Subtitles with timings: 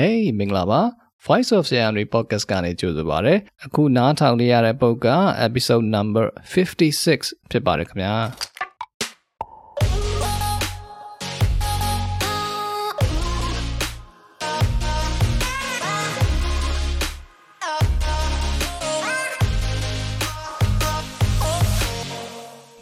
[0.00, 0.80] Hey မင်္ဂလာပါ
[1.24, 5.08] Voice of Siamri podcast ကနေကြိုဆိုပါရစေအခုနားထောင်နေရတဲ့ပုတ်က
[5.46, 8.14] episode number 56ဖြစ်ပါတယ်ခင်ဗျာ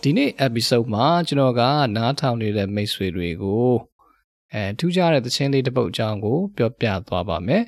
[0.03, 1.63] ဒီနေ့ episode မှာကျွန်တော်က
[1.97, 3.92] နားထောင်နေတဲ့မိတ်ဆွေတွေကို
[4.55, 7.65] အဲထူးခြားတဲ့သချင်းလေးတစ်ပုတ်အကြောင်းကိုပြောပြသွားပါမယ်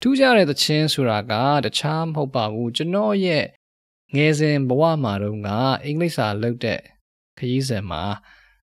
[0.00, 1.32] ထူးခြားတဲ့သချင်းဆိုတာက
[1.64, 3.44] တခြားမဟုတ်ပါဘူးကျွန်တော်ရဲ့
[4.16, 5.48] ငယ်စဉ်ဘဝမှာတုန်းက
[5.84, 6.80] အင်္ဂလိပ်စာလုပ်တဲ့
[7.38, 8.02] ခရီးစဉ်မှာ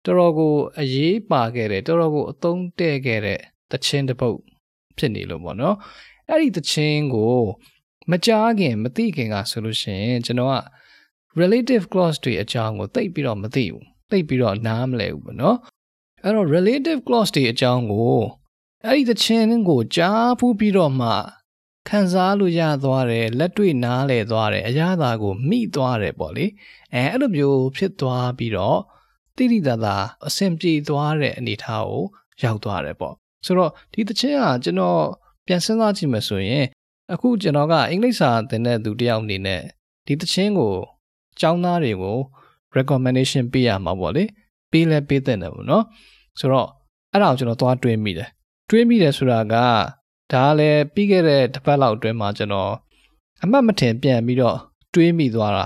[0.03, 3.39] တော်တော်ကိုအရေးပါခဲ့တဲ့တော်တော်ကိုအသုံးတဲ့ခဲ့တဲ့
[3.71, 4.37] သချင်းတစ်ပုတ်
[4.97, 5.75] ဖြစ်နေလို့ပေါ့နော်
[6.29, 7.35] အဲ့ဒီသချင်းကို
[8.11, 10.57] မကြားခင်မသိခင်ကဆိုလို့ရှိရင်ကျွန်တော်က
[11.39, 15.57] relative clause တွေအကြောင်းကိုသိပြီးတော့မသိဘူးသိပြီးတော့နားမလဲဘူးပေါ့နော်
[16.23, 18.19] အဲ့တော့ relative clause တွေအကြောင်းကို
[18.85, 21.09] အဲ့ဒီသချင်းကိုကြားဖူးပြီးတော့မှ
[21.87, 26.45] ခံစားလို့ရသွားတယ်လက်တွေ့နားလည်သွားတယ်အရာသာကိုမိသွားတယ်ပေါ့လေ
[26.93, 28.79] အဲအဲ့လိုမျိုးဖြစ်သွားပြီးတော့
[29.35, 29.95] တိတိတသာ
[30.27, 32.03] အဆင်ပြေသွားတဲ့အနေအထားကို
[32.43, 35.01] ရောက်သွားတယ်ပေါ့ဆိုတော့ဒီသချင်းကကျွန်တော်
[35.45, 36.65] ပြန်စဉ်းစားကြည့်မှဆိုရင်
[37.13, 39.61] အခုကျွန်တော်ကအင်္ဂလိပ်စာသင်တဲ့သူတယောက်အနေနဲ့
[40.07, 40.73] ဒီသချင်းကို
[41.39, 42.17] ကျောင်းသားတွေကို
[42.77, 44.23] recommendation ပေးရမှာပေါ့လေ
[44.71, 45.83] ပေးလဲပေးတဲ့တယ်ပေါ့နော်
[46.39, 46.69] ဆိုတော့
[47.11, 48.29] အဲ့ဒါကိုကျွန်တော်သွားတွေးမိတယ်
[48.69, 49.55] တွေးမိတယ်ဆိုတာက
[50.33, 52.71] ဒါလည်းပြီးခဲ့တဲ့တစ်ပတ်လောက်အတွင်းမှာကျွန်တော်
[53.43, 54.57] အမှတ်မထင်ပြန်ပြီးတော့
[54.93, 55.65] တွေးမိသွားတာ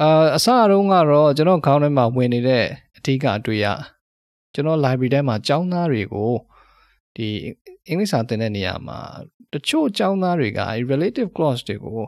[0.00, 2.64] အာအစတုန်းကတော့ကျွန်တော်ခေါင်းထဲမှာဝင်နေတဲ့
[2.96, 3.66] အထီးကအတွေ့ရ
[4.54, 6.32] ကျွန်တော် library ထဲမှာကျောင်းသားတွေကို
[7.16, 7.28] ဒီ
[7.88, 8.98] အင်္ဂလိပ်စာသင်တဲ့နေရာမှာ
[9.52, 12.00] တချို့ကျောင်းသားတွေက relative clause တွေကို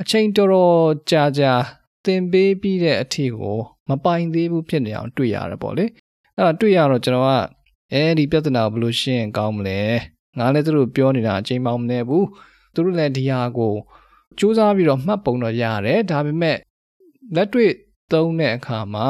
[0.00, 0.76] အချိန်တော်တော်
[1.10, 1.52] ကြာကြာ
[2.04, 5.84] သင်ပေးပြီးတဲ့အထီကို မပိုင်သေးဘူးဖြစ်နေအောင်တွေ့ရတယ်ပေါ့လေ
[6.36, 7.32] အဲ့ဒါတွေ့ရတော့ကျွန်တော်က
[7.92, 9.80] အဲဒီပြဿနာကိုဘယ်လိုရှင်းရင်ကောင်းမလဲ
[10.38, 12.26] ငါလည်းသူတို့ပြောနေတာအချိန်ပေါင်းမနေဘူး
[12.74, 13.74] သူတို့လည်းဒီဟာကို
[14.38, 16.56] စူးစမ်းပြီးတော့မှတ်ပုံတော့ရတယ်ဒါပေမဲ့
[17.34, 17.72] လက်တွေ့
[18.12, 19.06] သုံးတဲ့အခါမှာ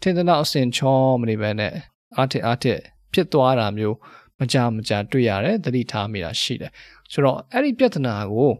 [0.00, 1.72] ထင်သလောက်အစင်ချောမနေပဲနဲ့
[2.16, 2.78] အားထစ်အားထစ်
[3.12, 3.96] ဖြစ်သွားတာမျိုး
[4.38, 6.72] မကြမကြတွေ့ရတယ်သတိထားမိတာရှိတယ်
[7.12, 8.50] ဆိုတော့အဲ့ဒီပြဿနာကို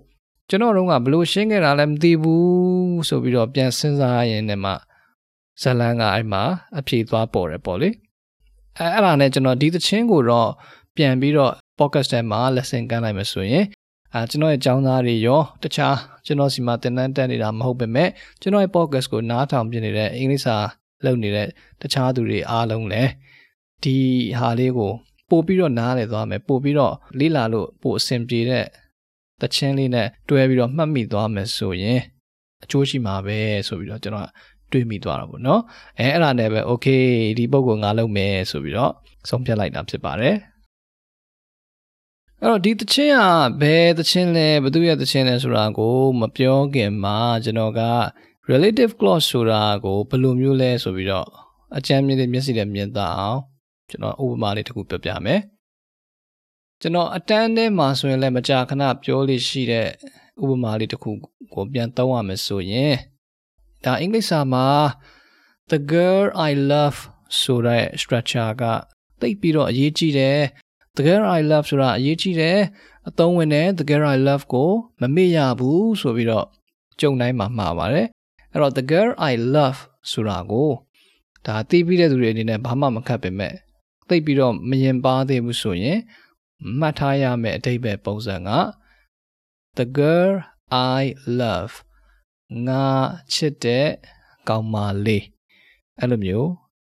[0.49, 4.73] ကျွန်တော်တို့ကဘလို့ရှင်းခဲ့တာလည်းမသိဘူးဆိုပြီးတော့ပြန်စဉ်းစားရင်းနဲ့မှ
[5.62, 6.43] ဇလန်းကအဲ့မှာ
[6.78, 7.88] အဖြေသွားပေါ်တယ်ပေါ့လေ
[8.78, 10.50] အဲအဲ့ဒါနဲ့ကျွန်တော်ဒီသချင်းကိုတော့
[10.97, 13.65] ပြန်ပြီးတော့ podcast ထဲမှာ lesson ကမ်းလိုက်မှဆိုရင်
[14.15, 18.09] အာကျွန်တော်ရဲ့အကြောင်းသားတွေရောတခြားကျွန်တော်စီမှာသင်တန်းတက်နေတာမဟုတ်ပေမဲ့
[18.41, 20.56] ကျွန်တော်ရဲ့ podcast ကိုနားထောင်ပြနေတဲ့အင်္ဂလိပ်စာ
[21.04, 21.48] လုပ်နေတဲ့
[21.82, 23.10] တခြားသူတွေအားလုံးလည်း
[23.82, 23.97] ဒီ
[24.41, 24.92] ဟာလေးကို
[25.31, 28.66] ပို့ပြီးတော့နားလည်သွားမယ်ပို့ပြီးတော့လေ့လာလို့ပို့အဆင်ပြေတဲ့
[29.41, 32.00] တချင်းလေးနဲ့တွဲပြီးတော့မှတ်မိသွားမယ်ဆိုရင်
[32.62, 34.28] အကျိုးရှိမှာပဲဆိုပြီးတော့ကျွန်တော်
[34.73, 35.63] တွေးမိသွားတာပေါ့နော်
[35.99, 37.05] အဲအဲ့ဒါနဲ့ပဲ okay
[37.39, 38.93] ဒီပုံကငါလုပ်မယ်ဆိုပြီးတော့
[39.29, 40.37] ဆုံးဖြတ်လိုက်တာဖြစ်ပါတယ်
[42.41, 47.83] အဲ့တော့ဒီသချင်းကဘယ်သချင်းလဲဘသူရဲ့သချင်းလဲဆိုတာကိုမပြောခင်မှာကျွန်တော်က
[48.51, 51.29] relative clause ဆိုတာကိုဘယ်လိုမျိုးလဲဆိုပြီးတော့
[51.77, 53.41] အကြမ်းမြင့်တဲ့မျက်စိနဲ့မြင်သာအောင်
[53.91, 55.41] ကျွန်တော်ဥပမာလေးတစ်ခုပြပြမယ်
[56.81, 59.89] ကျွန်တော်အတန်းထဲမှာဆိုရင်လည်းမကြာခဏပြောလို့ရှိတဲ့
[60.43, 61.11] ဥပမာလေးတစ်ခု
[61.55, 62.95] ကိုပြန်သုံးရမယ်ဆိုရင်
[63.85, 64.67] ဒါအင်္ဂလိပ်စာမှာ
[65.71, 66.99] the girl i love
[67.41, 68.65] ဆိုတဲ့ structure က
[69.21, 70.39] သိပြီးတော့အရေးကြီးတယ်
[70.97, 72.59] the girl i love ဆိုတာအရေးကြီးတယ်
[73.09, 74.71] အသုံးဝင်တဲ့ the girl i love ကို
[75.01, 76.47] မမေ့ရဘူးဆိုပြီးတော့
[77.01, 78.07] ကြုံတိုင်းမှာမှာပါတယ်
[78.53, 79.79] အဲ့တော့ the girl i love
[80.11, 80.71] ဆိုတာကို
[81.47, 83.55] ဒါသိပြီးတဲ့သူတွေအနေနဲ့ဘာမှမခတ်ပေမဲ့
[84.09, 85.99] သိပြီးတော့မရင်ပါသေးဘူးဆိုရင်
[86.79, 88.51] မှတ်ထားရမယ့်အဓိပ္ပာယ်ပုံစံက
[89.79, 90.33] the girl
[90.99, 91.03] i
[91.41, 91.73] love
[92.66, 92.84] ငါ
[93.33, 93.87] ချစ်တဲ့
[94.49, 95.25] ကောင်မလေး
[95.99, 96.49] အဲ့လိုမျိုး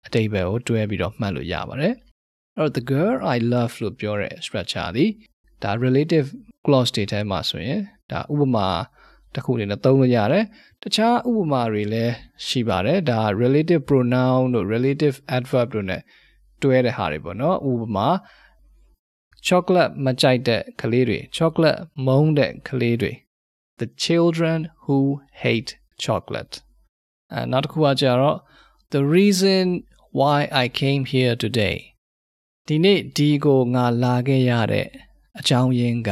[0.06, 1.96] အတိတ်ဘက်ကိုတွဲပြီးတော့မှတ်လို့ရပါတယ်
[2.58, 5.06] အဲ့တော့ the girl i love လို့ပြောတဲ့ structure ဒီ
[5.64, 6.28] ဒါ relative
[6.66, 7.80] clause တွေထဲမှာဆိုရင်
[8.12, 8.68] ဒါဥပမာ
[9.34, 10.46] တစ်ခုအနေနဲ့သုံးလို့ရတယ်
[10.82, 12.14] တခြားဥပမာတွေလည်း
[12.46, 15.98] ရှိပါတယ်ဒါ relative pronoun တို့ relative adverb တို့ ਨੇ
[16.64, 18.08] တွဲတဲ့ဟာတွေပေါ့နော်ဥပမာ
[19.48, 23.14] chocolate မကြိုက်တဲ့ကလေးတွေ chocolate မုန်းတဲ့ကလေးတွေ
[23.84, 24.98] the children who
[25.44, 25.72] hate
[26.04, 26.54] chocolate
[27.34, 28.38] အဲနောက်တစ်ခုကကြတော့
[28.94, 29.66] the reason
[30.20, 31.78] why i came here today
[32.68, 34.88] ဒီနေ့ဒီကိုငါလာခဲ့ရတဲ့
[35.40, 36.12] အကြောင်းရင်းက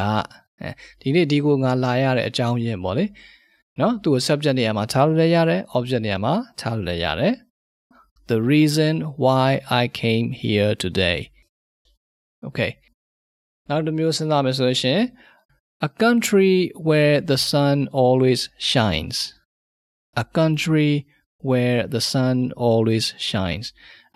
[0.60, 0.70] အဲ
[1.02, 3.06] ဒီနေ့ဒီကိုငါလာရတဲ့အကြောင်းရင်းပေါ့လေ
[3.80, 7.34] နော်သူ့ကို subject နေရာမှာထားလို့လည်းရတယ် object နေရာမှာထားလို့လည်းရတယ်
[8.32, 9.48] the reason why
[9.82, 11.20] i came here today
[12.48, 12.72] okay
[13.70, 15.02] နောက်တစ်မျိုးစဉ်းစားမယ်ဆိုရင်
[15.87, 16.55] a country
[16.89, 19.17] where the sun always shines
[20.23, 20.91] a country
[21.49, 22.37] where the sun
[22.69, 23.67] always shines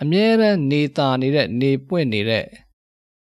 [0.03, 2.47] အမြဲတမ်းနေတာနေတဲ့နေပွင့်နေတဲ့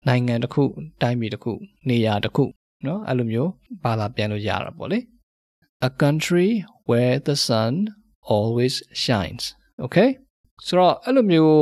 [0.07, 0.65] နိုင်ငံတစ်ခု
[1.03, 1.53] တိုင်းပြည်တစ်ခု
[1.89, 2.45] နေရာတစ်ခု
[2.85, 3.51] เนาะအဲ့လိုမျိုး
[3.85, 4.99] ဘာသာပြန်လို့ရတာပေါ့လေ
[5.89, 6.49] a country
[6.89, 7.73] where the sun
[8.37, 8.75] always
[9.05, 9.45] shines
[9.85, 10.11] okay
[10.67, 11.57] ဆိုတော့အဲ့လိုမျိုး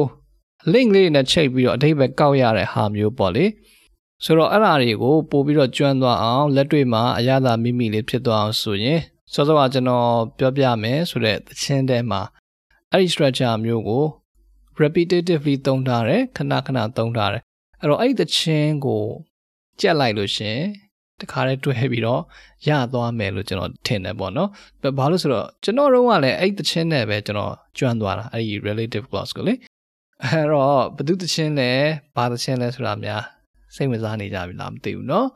[0.73, 3.45] link လေးနဲ့ချိန်ပြီးတော့အဓိပ္ပာယ်ကောက်ရတဲ့ဟာမျိုးပေါ့လေ
[4.24, 9.00] ဆိုတော့အဲ့ဒါတွေကိုပို့ပြီးတော့ကျွမ်းသွားအောင်လက်တွေ့မှာအရသာမိမိလေးဖြစ်သွားအောင်ဆိုရင်
[9.34, 12.22] စောစောကကျွန်တော်ပြောပြမယ်ဆိုတဲ့သချင်းထဲမှာ
[12.92, 14.06] အဲ့ဒီ structure မျိုးကို
[14.82, 17.44] repetitively သုံးထားတယ်ခဏခဏသုံးထားတယ်
[17.80, 19.04] အဲ့တော့အဲ့ဒီသချင်းကို
[19.80, 20.58] ကြက်လိုက်လို့ရှင်
[21.22, 22.22] တခါတည်းတွဲပြီးတော့
[22.68, 24.50] ရသွားမယ်လို့ကျွန်တော်ထင်တယ်ပေါ့နော်
[24.98, 29.54] ဘာလို့ဆိုတော့ကျွန်တော်တို့ကလည်းအဲ့ဒီသချင်းနဲ့ပဲကျွန်တော်ကျွမ်းသွားတာအဲ့ဒီ relative clause ကိုလေ
[30.24, 31.72] အဲ့တော့ဘသူသချင်းလဲ
[32.16, 33.24] ဘာသချင်းလဲဆိုတာများ
[33.75, 35.27] စိတ်ဝင်စားနေကြပြီလားမသိဘူးเนาะ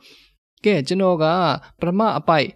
[0.64, 1.24] ကဲကျွန်တော်က
[1.78, 2.48] ပထမအပိုက်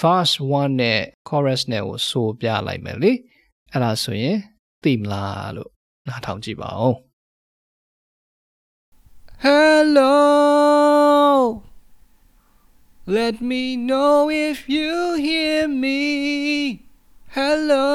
[0.00, 3.12] verse 1နဲ့ chorus နဲ့ကိုဆိုပြလိုက်မယ်လေ
[3.72, 4.36] အဲ့ဒါဆိုရင်
[4.82, 5.70] သိမလားလို့
[6.08, 6.94] နားထောင်ကြည့်ပါဦး
[9.44, 10.16] Hello
[13.18, 14.14] Let me know
[14.48, 14.90] if you
[15.26, 16.00] hear me
[17.38, 17.86] Hello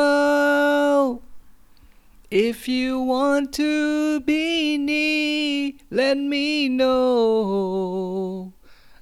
[2.30, 8.52] If you want to be near let me know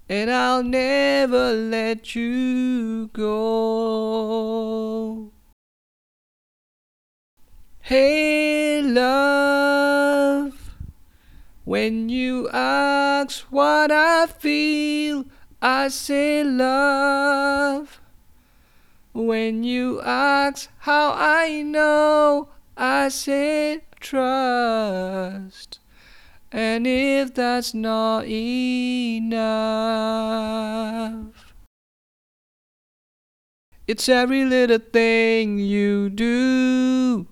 [0.08, 3.32] and I'll never let you go.
[7.81, 10.76] Hey, love,
[11.64, 15.25] when you ask what I feel,
[15.61, 18.00] I say love.
[19.12, 25.78] When you ask how I know, I say trust.
[26.52, 29.34] And if that's not enough,
[33.87, 37.26] it's every little thing you do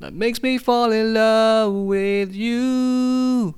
[0.00, 3.54] that makes me fall in love with you.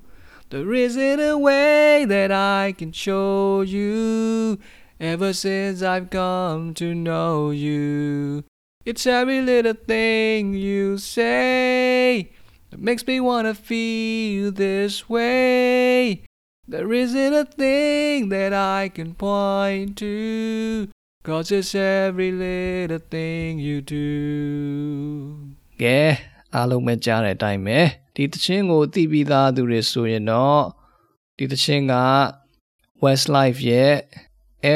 [0.51, 4.59] There isn't a way that I can show you
[5.01, 8.45] ever since I've come to know you.
[8.86, 12.32] It's every little thing you say
[12.72, 16.24] that makes me wanna feel this way.
[16.68, 20.88] There isn't a thing that I can point to,
[21.22, 24.10] cause it's every little thing you do.
[25.82, 26.00] ကဲ
[26.56, 27.80] အားလုံးပဲကြားတဲ့အတိုင်းပဲ
[28.16, 30.64] ဒီသချင်းကိုသိပြီးသားသူတွေဆိုရင်တော့
[31.38, 31.96] ဒီသချင်းက
[33.04, 33.96] Westlife ရဲ့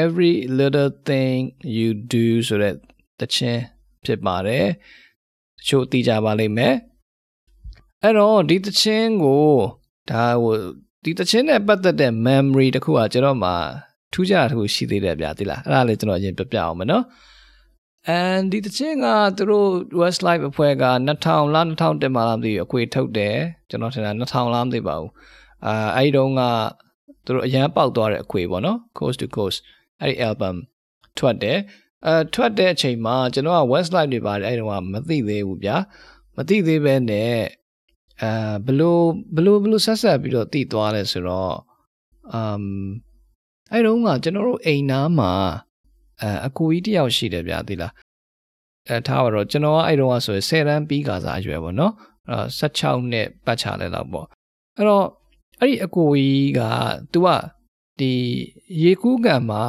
[0.02, 1.38] every little thing
[1.76, 2.74] you do ဆိုတဲ့
[3.20, 3.62] သချင်း
[4.05, 4.65] ဖြစ်ပါတယ်
[5.59, 6.75] တချို့သိကြပါလိမ့်မယ်
[8.01, 9.49] အဲ့တော့ဒီသချင်းကို
[10.09, 10.53] ဒါဟို
[11.03, 13.55] ဒီသချင်းနဲ့ပတ်သက်တဲ့ memory တခုကကျွန်တော်မှာ
[14.13, 17.03] ထူးခြားတာတခုရှိသေးတယ်ဗျာသိလားအဲ့ဒါလေးကျွန်တော်အရင်ပြပြအောင်မယ်နော်
[18.17, 19.07] and ဒီတချင်းက
[19.37, 19.69] သူတို့
[19.99, 23.37] Westlife အဖွဲ့က2000လား2000တက်မှလားမသိဘူးအခွေထုတ်တယ်
[23.69, 25.11] ကျွန်တော်ထင်တာ2000လားမသိပါဘူး
[25.65, 26.41] အာအဲ့ဒီတုန်းက
[27.25, 29.57] သူတို့အရန်ပေါက်သွားတဲ့အခွေပေါ့နော် coast to coast
[30.01, 30.55] အဲ့ဒီ album
[31.17, 31.57] ထွက်တယ်
[32.07, 35.77] အဲထွက်တဲ့အချိန်မှာကျွန်တော်က Westlife တွေပါတယ်အဲ့တုန်းကမသိသေးဘူးဗျာ
[36.35, 37.35] မသိသေးပဲနဲ့
[38.21, 38.31] အဲ
[38.65, 39.03] ဘလို့
[39.35, 41.55] ဘလို့ဘလို့ဆက်ဆက်ပြီးတော့တည်သွားလဲဆိုတော့
[42.39, 42.65] um
[43.71, 45.31] အဲ့တုန်းကကျွန်တော်တို့အိမ်နားမှာ
[46.21, 47.93] အဲအကူကြီးတယောက်ရှိတယ်ဗျာသိလား
[48.87, 51.93] အဲထားပါတော့ကျွန်တော်ကအဲ့တုန်းကဆိုရင်10တန်းပြီးကစားအရွယ်ပေါ့နော်
[52.29, 54.27] အဲ16နှစ်ပတ်ချလဲလောက်ပေါ့
[54.77, 55.05] အဲ့တော့
[55.59, 56.61] အဲ့ဒီအကူကြီးက
[57.13, 57.27] तू က
[57.99, 58.11] ဒီ
[58.83, 59.63] ရေကူးကန်မှာ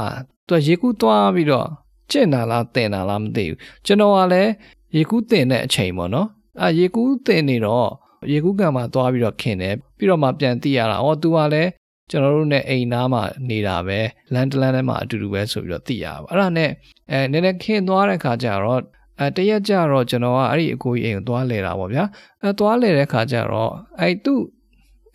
[0.46, 1.68] तू ရေကူးသွားပြီးတော့
[2.12, 4.50] ကျင့်တာလားတင်တာလားမသိဘူးကျွန်တော်ကလည်း
[4.97, 6.28] ရေကူးတင်တဲ့အချိန်ပေါ့နော်
[6.61, 7.88] အဲရေကူးတင်နေတော့
[8.33, 11.71] ရေကူးကန်မှာသွားပြီးတော့ခင်တယ်ပြီးတော့မှပြန်သိရတာအော် तू ကလည်း
[12.11, 13.99] ကျွန်တော်တို့ ਨੇ အိမ်သားမှာနေတာပဲ
[14.33, 16.71] လန်တလန်ထဲမှာအတူတူပဲဆိုပြီးတော့သိရပါအဲ့ဒါနဲ့
[17.11, 18.81] အဲနည်းနည်းခင်သွားတဲ့ခါကျတော့
[19.21, 22.04] အဲတရက်ကြတော့ကျွန်တော်ကအဲ့ဒီအကိုကြီးအိမ်ကိုသွားလဲတာပေါ့ဗျာ
[22.42, 24.42] အဲသွားလဲတဲ့ခါကျတော့အဲ့သူ့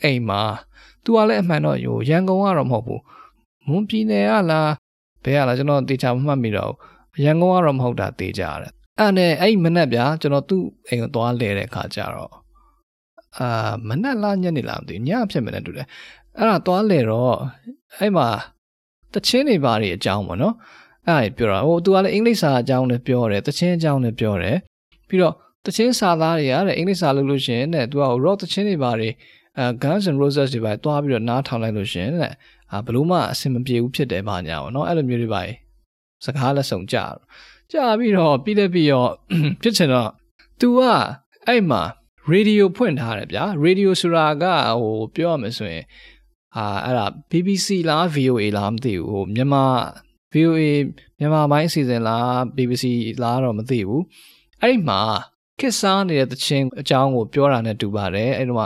[0.03, 0.41] အိမ်မှာ
[1.03, 1.77] သူကလည်းအမှန်တော့
[2.09, 3.01] ရန်ကုန်ကတော့မဟုတ်ဘူး
[3.67, 4.69] မွန်ပြည်နယ်ကလား
[5.27, 6.73] ဘယ်ကလားကျွန်တော်တေချာမမှတ်မိတော့
[7.23, 12.33] ရန်ကုန်ကတော့မဟုတ်တာတေချာရတယ်အဲ့နဲ့အဲ့မနက်ဗျာကျွန်တော်သူ့အိမ်ကိုသွားလဲတဲ့ခါကျတော့
[13.37, 15.87] အာမနက်လားညနေလားမသိညဖြစ်မနေတူတယ်
[16.37, 17.35] အဲ့ဒါသွားလဲတော့
[17.97, 18.27] အဲ့မှာ
[19.13, 20.55] တချင်းတွေဘာတွေအကြောင်းပေါ့နော်
[21.07, 24.57] အဲ့ဒါပြောတာဟိုသူကလည်းအင်္ဂလိပ်စာအကြောင်းလည်းပြောတယ်တချင်းအကြောင်းလည်းပြောတယ်
[25.07, 25.33] ပြီးတော့
[25.65, 29.09] တချင်းစာသားတွေကတဲ့အင်္ဂလိပ်စာလို့လို့ရှင်တဲ့သူက rock တချင်းတွေဘာတွေ
[29.57, 32.33] အဲ Guns and Roses တွေပါတွားပြီးတော့နားထောင်လိုက်လို့ရှင်တဲ့
[32.71, 35.41] အာဘလို့မှအဆင်မပြေဘူးဖြစ်တယ်ဘာညာပေါ့နော်အဲ့လိုမျိုးတွေပါ
[36.25, 37.17] စကားလက်ဆောင်ကြတော့
[37.71, 39.11] ကြာပြီးတော့ပြီးတဲ့ပြီးတော့
[39.61, 40.09] ဖြစ်ချင်တော့
[40.59, 40.81] तू က
[41.47, 41.81] အဲ့မှာ
[42.31, 44.43] radio ဖွင့်ထားတယ်ဗျာ radio ဆိုတာက
[44.81, 45.85] ဟိုပြောရမယ်ဆိုရင်
[46.55, 49.65] အာအဲ့ဒါ BBC လား VOA လားမသိဘူးဟိုမြန်မာ
[50.33, 50.61] VOA
[51.19, 52.85] မြန်မာပိုင်းအစီအစဉ်လား BBC
[53.23, 54.03] လားတော့မသိဘူး
[54.61, 55.01] အဲ့ဒီမှာ
[55.59, 58.61] ခစ်စားနေတဲ့သချင်းအကြောင်းကိုပြောတာနဲ့တူပါတယ်အဲ့တော့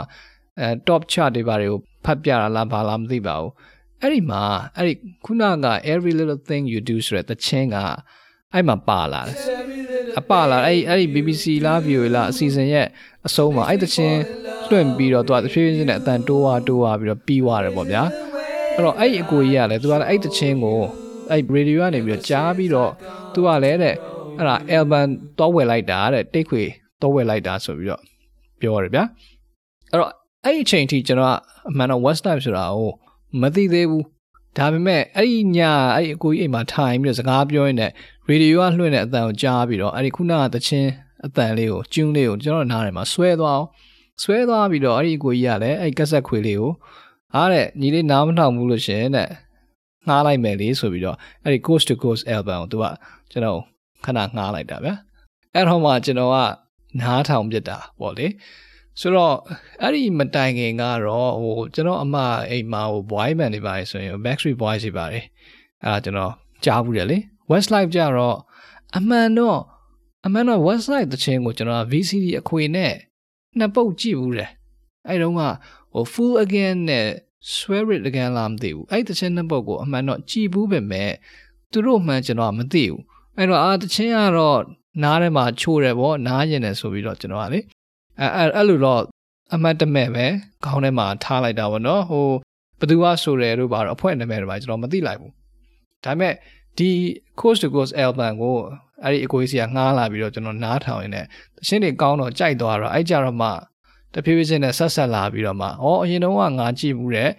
[0.60, 3.50] အဲ top chart တွေဘာတွေကိုဖတ်ပြတာလားဘာလားမသိပါဘူး
[4.02, 4.42] အဲ့ဒီမှာ
[4.76, 4.92] အဲ့ဒီ
[5.24, 7.76] ခုနက every little thing you do ဆိုတဲ့တခြင်းက
[8.52, 9.36] အဲ့မှာပါလာတယ်
[10.18, 12.86] အပါလာအဲ့အဲ့ဒီ BBC လား VOA လားအစီအစဉ်ရဲ့
[13.26, 14.18] အဆုံးမှာအဲ့တခြင်း
[14.68, 18.02] လွှင့်ပြီးတော့သူကတဖြည်းဖြည်းနဲ့အတန်တိုးဝတိုးဝပြီးတော့ပြီးသွားတယ်ပေါ့ဗျာ
[18.74, 20.78] အဲ့တော့အဲ့ဒီအကိုကြီးကလည်းသူကလည်းအဲ့တခြင်းကို
[21.30, 22.90] အဲ့ radio ကနေပြီးတော့ကြားပြီးတော့
[23.32, 23.94] သူကလည်းတဲ့
[24.38, 26.62] အဲ့ဒါ album တော့ဝယ်လိုက်တာတဲ့တိတ်ခွေ
[27.02, 28.02] တော့ဝယ်လိုက်တာဆိုပြီးတော့
[28.60, 29.04] ပြောရတယ်ဗျာ
[29.90, 30.10] အဲ့တော့
[30.44, 31.34] အဲ့ဒီအချိန်ထိကျွန်တော်က
[31.70, 32.92] အမှန်တော့ West Life ဆိုတာကို
[33.40, 34.04] မသိသေးဘူး
[34.58, 35.58] ဒါပေမဲ့အဲ့ဒီည
[35.96, 37.90] အဲ့ဒီအကိုကြီးအိမ်မှာထိုင်ပြီးတော့စကားပြောရင်းနဲ့
[38.28, 40.90] ရေဒီယိုကလွှင့်တဲ့အတန်ကိုကြားပြီးတော့အဲ့ဒီခုနကသချင်း
[41.26, 43.68] အတန်လေးကိုကျင်းလေးကိုကျွန်တော်နားထဲမှာဆွဲသွားအောင်
[44.22, 46.72] ဆွဲသွားပြီးတော့အဲ့ဒီအကိုကြီးကလည်းအဲ့ဒီကက်ဆက်ခွေလေးကို
[47.34, 49.28] အားတဲ့ညီလေးနားမထောင်ဘူးလို့ရှင်တဲ့
[50.06, 52.84] ငှားလိုက်မယ်လေဆိုပြီးတော့အဲ့ဒီ Coast to Coast album ကိုသူက
[53.30, 53.60] ကျွန်တော်
[54.04, 54.94] ခဏငှားလိုက်တာဗျာ
[55.54, 56.36] အဲ့တော့မှကျွန်တော်က
[57.00, 58.26] နားထောင်ပြစ်တာပေါ့လေ
[59.00, 59.36] ဆိုတော့
[59.82, 62.16] အဲ့ဒီမတိုင်ခင်ကတော့ဟိုကျွန်တော်အမ
[62.50, 65.24] အိမ်မှာဟို boy band တွေပါတယ်ဆိုရင် Backstreet Boys တွေပါတယ်
[65.84, 66.32] အဲ့ဒါကျွန်တော်
[66.64, 67.18] ကြားဘူးတယ်လေ
[67.50, 68.36] Westlife ကြတော့
[68.96, 69.60] အမှန်တော့
[70.26, 72.92] အမှန်တော့ Westlife တခြင်းကိုကျွန်တော် VCD အခွေနဲ့
[73.58, 74.50] နှစ်ပုတ်ကြည့်ဘူးတယ်
[75.08, 75.42] အဲ့တုန်းက
[75.92, 77.06] ဟို Full Again နဲ့
[77.54, 81.10] Swear It Again လားမသိဘူးအဲ့တခြင်းနှစ်ပုတ်ကိုအမှန်တော့ကြည့်ဘူးပဲမဲ့
[81.72, 83.00] သူတို့မှန်ကျွန်တော်မသိဘူး
[83.36, 84.60] အဲ့တော့အာတခြင်းကတော့
[85.02, 87.60] နားထဲမှာချိုးတယ်ပေါ့နားကျင်တယ်ဆိုပြီးတော့ကျွန်တော်ကလေ
[88.36, 89.02] အဲအဲ့လိုတော့
[89.54, 90.26] အမတ်တမဲ့ပဲ
[90.64, 92.28] ခေါင်းထဲမှာထားလိုက်တာပေါ့နော်ဟို
[92.80, 95.32] ဘသူကဆိုတယ်တို့ပါတော့အဖွဲ့နာမည်တွေပါကျွန်တော်မသိလိုက်ဘူး
[96.04, 96.34] ဒါပေမဲ့
[96.78, 96.90] ဒီ
[97.40, 98.56] coast to coast album ကို
[99.04, 103.48] အဲ့ဒီအကိုကြီးစီကငှားလာပြီးတော့ကျွန်တော်နားထောင်ရင်းနဲ့တခြင်းတွေကောင်းတော့ကြိုက်သွားတော့အဲ့ကြတော့မှ
[104.14, 105.70] တဖြည်းဖြည်းချင်းနဲ့ဆက်ဆက်လာပြီးတော့မှဩ
[106.02, 107.30] အရင်တော့ကငါကြည့်ဘူးတဲ့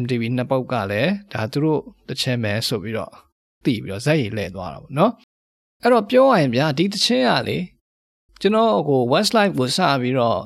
[0.00, 3.12] MTV နှစ်ပုတ်ကလည်းဒါသူတို့တခြင်းပဲဆိုပြီးတော့
[3.64, 5.12] သိပြီးတော့ဇက်ရည်လဲသွားတာပေါ့နော်
[5.82, 7.58] အဲ့တော့ပြောရရင်ဗျာဒီတခြင်းကလေ
[8.40, 10.40] ကျွန်တော်ဟို Westlife ကိုစပြီးတော့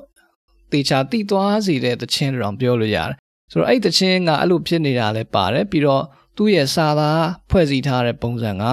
[0.73, 3.11] တေချာတိသွားစေတဲ့တခြင်းတောင်ပြောလို့ရတယ်
[3.51, 6.03] ဆိုတော့အဲ့တခြင်းကအဲ့လိုဖြစ်နေတာလည်းပါတယ်ပြီးတော့
[6.37, 8.65] သူ့ရဲ့စာသားဖွဲ့စည်းထားတဲ့ပုံစံက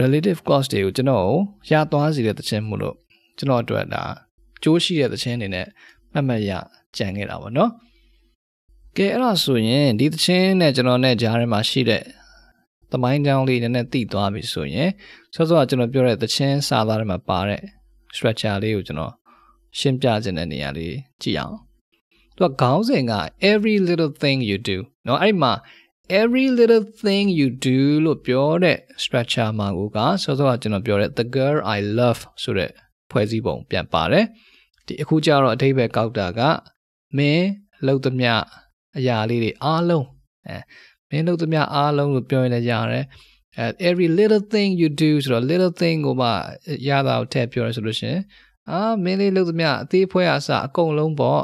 [0.00, 1.28] relative cost တွေကိုကျွန်တော်
[1.70, 2.96] ရသွားစေတဲ့တခြင်းမို့လို့
[3.38, 4.04] ကျွန်တော်အတွက်ဒါ
[4.62, 5.66] ကြိုးရှိတဲ့တခြင်းအနေနဲ့
[6.12, 6.52] မှတ်မှတ်ရ
[6.96, 7.70] ကြံခဲ့တာပေါ့နော်
[8.96, 12.02] ကဲအဲ့ဒါဆိုရင်ဒီတခြင်းနဲ့ကျွန်တော်နဲ့ကြားထဲမှာရှိတဲ့
[12.92, 14.90] သမိုင်းကြောင်းလေးနည်းနည်းသိသွားပြီဆိုရင်
[15.34, 17.62] ဆောစောကကျွန်တော်ပြောတဲ့တခြင်းစာသားထဲမှာပါတဲ့
[18.15, 19.13] structure လေးကိုကျွန်တော်
[19.77, 21.55] ရှင်းပြခြင်းတဲ့နေရာလေးကြည့်အောင်
[22.37, 23.13] သူကခေါင်းစဉ်က
[23.51, 25.53] every little thing you do เนาะအဲ့ဒီမှာ
[26.19, 32.71] every little thing you do လို့ပြောတဲ့ structure မှာကိုကစောစောကကျွန်တော်ပြောတဲ့ the girl i love ဆိုတဲ့
[33.11, 34.25] ဖွဲ့စည်းပုံပြန်ပါတယ်
[34.85, 36.41] ဒီအခုကျတော့အထိပ္ပယ်ကောက်တာက
[37.17, 37.47] မင်း
[37.85, 38.33] လှုပ်သမျှ
[38.97, 40.05] အရာလေးတွေအားလုံး
[40.47, 40.57] အဲ
[41.09, 43.05] မင်းလှုပ်သမျှအားလုံးလို့ပြောရင်လည်းရတယ်
[43.58, 46.28] အဲ every little thing you do ဆိုတော့ little thing ကိုမှ
[46.88, 48.20] ရတာကိုထည့်ပြောရဆိုလို့ရှိရင်
[48.70, 51.42] အာမင်းလေးလှုပ်သမျှအသေးဖွဲအစအကုန်လုံးပေါ့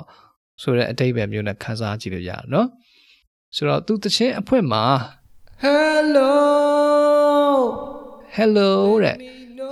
[0.63, 2.69] ဆိုတဲ့အတိတ်ပဲမျိုးနဲ့ခန်းစားကြည့်လို့ရတယ်နော်
[3.57, 4.85] ဆိုတော့သူတခြင်းအဖွင့်မှာ
[5.65, 6.33] Hello
[8.37, 8.73] hello
[9.05, 9.17] တဲ့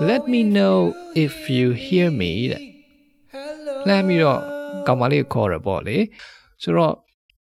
[0.09, 0.77] let me know
[1.25, 2.63] if you hear me တဲ့
[3.35, 4.41] Hello လှမ်းပြီးတော့
[4.87, 5.99] ကောင်မလေးကိုခေါ်ရပေါ့လေ
[6.63, 6.95] ဆိုတော့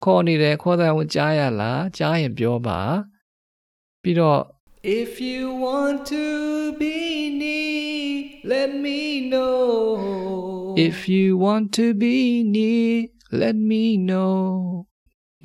[0.04, 2.80] ခေါ်နေတယ်ခေါ်တဲ့ဝင်ကြားရလားကြားရင်ပြောပါ
[4.02, 4.40] ပြီးတော့
[5.01, 6.25] If you want to
[6.81, 6.95] be
[7.41, 14.35] near let me know if you want to be near let me know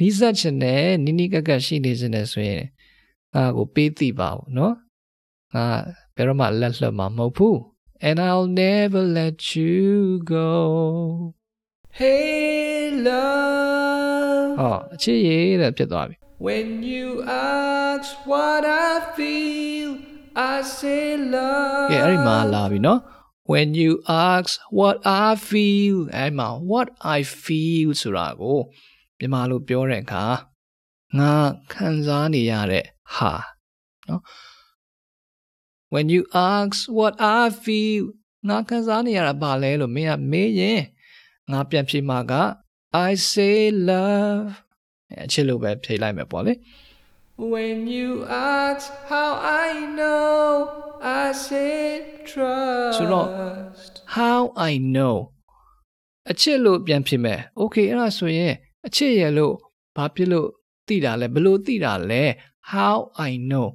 [0.01, 2.65] နီးစပ်ချင်တယ်နီးနီးကပ်ကပ်ရှိနေချင်တယ်ဆိုရင်
[3.35, 4.73] ငါကိုပေးသိပါဘူးเนาะ
[5.55, 5.67] ငါ
[6.15, 7.57] ဘယ်တော့မှလက်လွတ်မှာမဟုတ်ဘူး
[8.09, 9.87] and I'll never let you
[10.35, 10.49] go
[11.99, 19.90] Hey love ဟောအချစ်ရေးတဲ့ဖြစ်သွားပြီ When you ask what I feel,
[20.36, 21.90] I say love.
[21.92, 23.00] ကဲအဲ့ဒီမှာလာပြီနော်
[23.52, 23.92] When you
[24.30, 28.60] ask what I feel အဲ့မှာ what I feel ဆိုတာကို
[29.18, 30.26] မြန်မာလိုပြောတဲ့အခါ
[31.20, 31.34] ငါ
[31.74, 32.86] ခံစားနေရတဲ့
[33.16, 33.34] ဟာ
[34.08, 34.22] နော်
[35.94, 36.22] When you
[36.54, 38.04] ask what I feel
[38.50, 40.82] ငါခံစားနေရတာဘာလဲလို့မင်းကမေးရင်
[41.52, 42.34] ငါပြန်ဖြေမှာက
[43.08, 43.58] I say
[43.90, 44.63] love
[45.18, 46.54] အဲ့အချစ်လို့ပဲဖြေလိုက်မယ်ပေါ့လေ
[47.54, 48.10] When you
[48.60, 49.32] ask how
[49.66, 50.44] I know
[51.22, 51.78] I say
[52.30, 53.28] trust ဆိုတော့
[54.18, 54.40] how
[54.70, 55.16] I know
[56.32, 58.54] အချစ်လို့ပြန်ဖြစ်မယ် okay အဲ့ဒါဆိုရင်
[58.88, 59.56] အချစ်ရလို့
[59.96, 60.48] ဘာဖြစ်လို့
[60.88, 62.24] သိတာလဲဘလို့သိတာလဲ
[62.72, 62.98] how
[63.30, 63.68] I know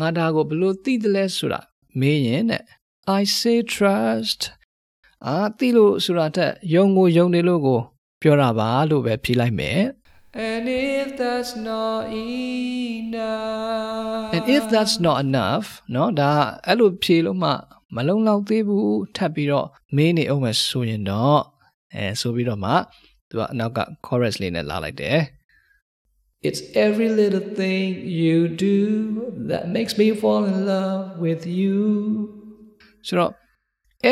[0.00, 1.60] ငါဒါကိုဘလို့သိတယ်လဲဆိုတာ
[1.98, 2.62] မေးရင်တဲ့
[3.20, 4.40] I say trust
[5.26, 7.80] အာသိလို့ဆိုတာတက်ယုံကိုယုံနေလို့ကို
[8.22, 9.80] ပြောတာပါလို့ပဲဖြေလိုက်မယ်
[10.35, 16.31] And if that's not enough and if that's not enough เนาะဒါ
[16.67, 17.49] အဲ့လိုဖြေလို့မှ
[17.95, 21.41] မလုံလောက်သေးဘူးထပ်ပြီးတော့မင်းနေအောင်မယ်ဆိုရင်တော့
[21.95, 22.71] အဲဆိုပြီးတော့မှ
[23.29, 25.19] သူကအနောက်က chorus လေးနဲ့လာလိုက်တယ်
[26.47, 27.87] It's every little thing
[28.23, 28.37] you
[28.69, 28.77] do
[29.49, 31.77] that makes me fall in love with you.
[33.07, 33.31] ဆိုတော့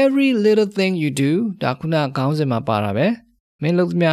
[0.01, 1.31] every little thing you do
[1.63, 3.07] ဒါခုနခေါင်းစဉ်မှာပါတာပဲ
[3.61, 4.11] မင်းလုပ်သမျှ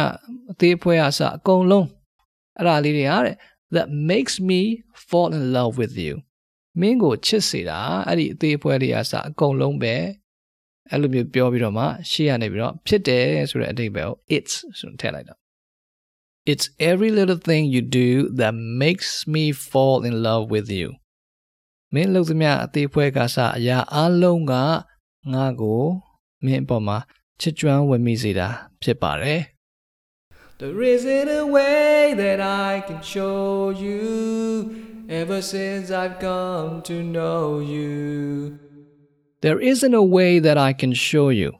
[0.51, 1.87] အသေးအဖွဲအစအကုန်လုံး
[2.58, 3.36] အဲ့ဒါလေးတွေဟာတဲ့
[3.74, 4.60] that makes me
[5.08, 6.14] fall in love with you
[6.80, 9.94] မင်းကိုချစ်စေတာအဲ့ဒီအသေးအဖွဲလေးအစအကုန်လုံးပဲ
[10.90, 15.34] အဲ့လိုမျိုးပြောပြီးတော့မှရှေ့ရနေပြီးတော့ဖြစ်တယ်ဆိုတဲ့အဓိပ္ပာယ်ကို it's ဆိုထည့်လိုက်တာ
[16.52, 18.08] It's every little thing you do
[18.40, 20.88] that makes me fall in love with you
[21.94, 24.52] မင်းလုပ်သမျှအသေးဖွဲကစအရာအလုံးက
[25.32, 25.82] ငါ့ကို
[26.44, 26.98] မင်းအပေါ်မှာ
[27.40, 28.48] ချစ်ကြွမ်းဝင်မိစေတာ
[28.82, 29.40] ဖြစ်ပါတယ်
[30.62, 37.58] There isn't a way that I can show you ever since I've come to know
[37.58, 38.60] you.
[39.40, 41.50] There isn't a way that I can show you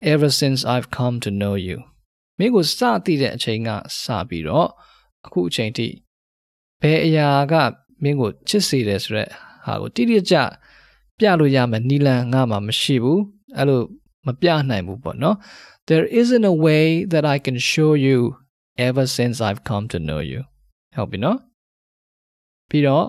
[0.00, 1.78] ever since I've come to know you
[2.38, 2.72] မင်းကိုစ
[3.04, 3.70] သိတဲ့အချိန်က
[4.02, 4.68] စပြီးတော့
[5.26, 5.86] အခုအချိန်ထိ
[6.80, 7.54] ဘယ်အရာက
[8.02, 9.30] မင်းကိုချစ်စေတယ်ဆိုရက်
[9.64, 10.36] ဟာကိုတိတိကျကျ
[11.18, 13.20] ပြလို့ရမယ်နီလန်ငါမှမရှိဘူး
[13.56, 13.80] အဲ့လို
[14.26, 15.36] မပြနိုင်ဘူးပေါ့နော်
[15.90, 18.18] There isn't a way that I can show you
[18.88, 20.40] ever since I've come to know you
[20.96, 21.38] ဟုတ်ပြီနော်
[22.68, 23.06] ပြီးတော့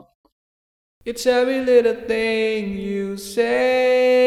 [1.10, 3.04] It's every little thing you
[3.36, 4.24] say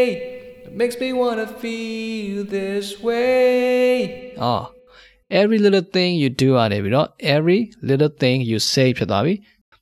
[0.62, 3.97] that makes me want to feel this way.
[4.50, 4.64] Ah
[5.30, 9.35] every little thing you do ရတယ်ပြီးတော့ every little thing you say ဖြစ်သွားပြီ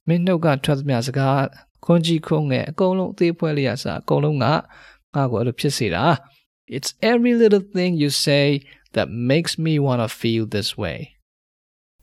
[0.09, 1.43] မင်းနှုတ်ကထွက်သမျှစကား
[1.85, 4.61] ခွန်ကြီးခုံးငယ်အကုန်လုံးအသေးဖွဲလေးရစအကုန်လုံးကငါ့
[5.31, 6.05] ကိုအဲ့လိုဖြစ်စေတာ
[6.68, 8.46] It's every little thing you say
[8.96, 10.98] that makes me want to feel this way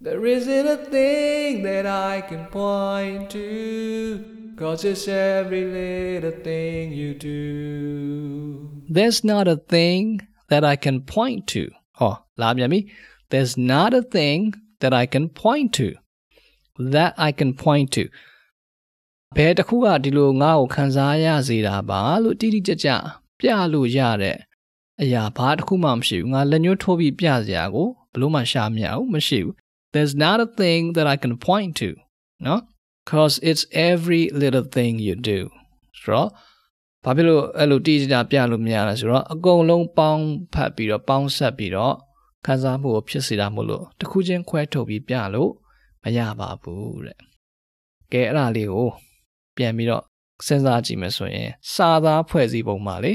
[0.01, 4.25] There isn't a thing that I can point to,
[4.61, 8.85] cause it's every little thing you do.
[8.97, 11.63] There's not a thing that I can point to
[11.99, 12.81] ဟောလာပြန်ပြီ
[13.33, 14.41] There's not a thing
[14.83, 15.89] that I can point to
[16.95, 18.05] that I can point to
[19.37, 22.89] ဘယ်တစ်ခုကဒီလိုငါ့ကိုခံစားရစေတာပါလို့တိတိကျကျ
[23.41, 24.39] ပြလို့ရတဲ့
[25.02, 29.56] အရာဘာတစ်ခုမှမရှိဘူးငါလက်ညှိုးထိုးပြီးပြစရာကိုဘလို့မှရှာမရဘူးမရှိဘူး
[29.94, 31.90] There's not a thing that I can point to
[32.46, 32.62] နော်
[33.12, 35.40] cause it's every little thing you do
[36.02, 36.30] ဆိုတော့
[37.04, 41.96] ဘာဖြစ်လို့အဲ့လိုတိကျကျပြလို့မရလဲဆိုတော့အကုန်လုံးပေါင်းဖတ်ပြီးတော့ပေါင်းဆက်ပြီးတော့
[42.46, 45.52] ခံစားမှုကိုဖြစ်စေတာမို့လို့တစ်ခုချင်းခွဲထုတ်ပြီးပြလို့
[46.04, 47.18] မရပါဘူးတဲ့
[48.12, 48.90] ကဲအဲ့ဒါလေးကို
[49.58, 50.04] ပြန်ပြီးတော့
[50.46, 53.14] စဉ်းစားကြည့်မယ်ဆိုရင်စာသားဖွဲ့စည်းပုံမှာလေ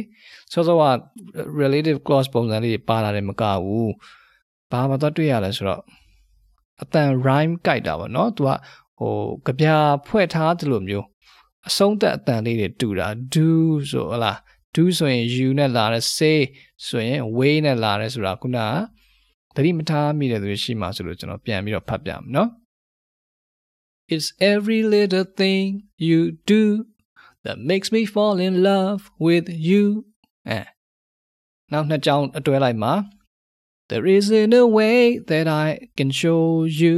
[0.52, 0.82] စောစောက
[1.62, 3.92] relative clause ပုံစံလေးတွေပါလာတယ်မကဘူး
[4.70, 5.82] ဘာမှတော့တွေ့ရလဲဆိုတော့
[6.82, 8.50] အတန် rhyme ကြိုက်တာပေါ့နော်သူက
[8.98, 9.12] ဟို
[9.46, 9.66] ကြပြ
[10.08, 11.06] ဖွဲ့ထားသလိုမျိုး
[11.68, 13.48] အဆုံးသက်အတန်လေးတွေတူတာ do
[13.90, 14.38] ဆိုဟလား
[14.74, 16.38] do ဆိုရင် you နဲ့လာတယ် say
[16.86, 18.68] ဆိုရင် way နဲ့လာတယ်ဆိုတာခုနက
[19.54, 22.50] သတိမထားမိတဲ့သူရှိမှဆိုလို့ကျွန်တော်ပြန်ပြီးတော့ဖတ်ပြမယ်နော်
[24.14, 25.64] It's every little thing
[26.08, 26.20] you
[26.52, 26.62] do
[27.47, 29.83] that makes me fall in love with you
[30.49, 30.59] အဲ
[31.71, 32.93] နောက်နှစ်ကြောင်းအတွဲလိုက်မှာ
[33.91, 34.99] There isn't a way
[35.31, 36.43] that I can show
[36.81, 36.97] you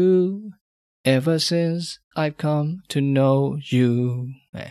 [1.16, 1.84] ever since
[2.22, 3.38] I've come to know
[3.74, 3.92] you
[4.56, 4.68] အဲ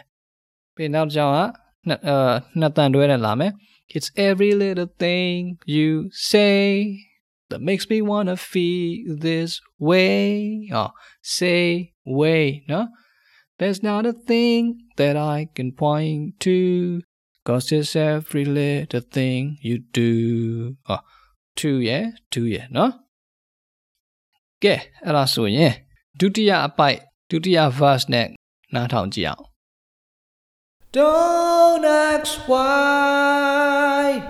[0.75, 1.41] ပြီးနောက်ကြောင်းက
[1.89, 3.53] နှစ်အာနှစ်တန်တွဲနဲ့လာမယ်
[3.97, 5.39] It's every little thing
[5.77, 5.89] you
[6.33, 6.63] say
[7.51, 10.21] that makes me want to feel this way
[10.81, 10.91] oh
[11.39, 11.63] say
[12.21, 12.81] way no
[13.59, 14.61] there's not a thing
[14.99, 16.57] that I can point to
[17.47, 21.03] cause it's every little thing you do oh
[21.59, 22.87] two yeah two yeah no
[24.63, 25.73] ကဲအဲ့ဒါဆိုရင်
[26.19, 26.99] ဒုတိယအပိုက်
[27.31, 28.27] ဒုတိယ verse နဲ့
[28.75, 29.45] နားထောင်ကြည့်အောင်
[30.99, 34.23] Don't ask why.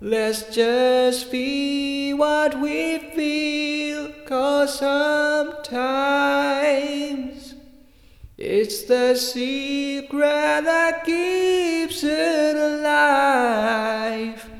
[0.00, 2.78] Let's just feel what we
[3.14, 4.02] feel.
[4.30, 6.59] Cause sometimes
[8.60, 14.50] it's the secret that keeps it alive.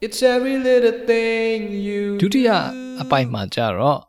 [0.00, 2.50] it's every little thing you ဒုတိယ
[3.02, 4.00] အပိုက်မှာကြတော့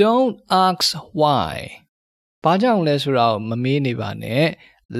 [0.00, 0.86] don't ask
[1.20, 1.56] why
[2.44, 4.46] ဘာကြောင့်လဲဆိုတာကိုမမေးနေပါနဲ့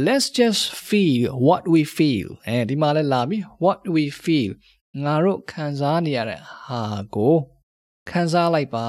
[0.07, 4.53] let's just feel what we feel အဲဒီမှာလဲလာပြီ what we feel
[5.04, 6.82] ငါတို့ခံစားနေရတဲ့ဟာ
[7.16, 7.36] ကို
[8.10, 8.88] ခံစားလိုက်ပါ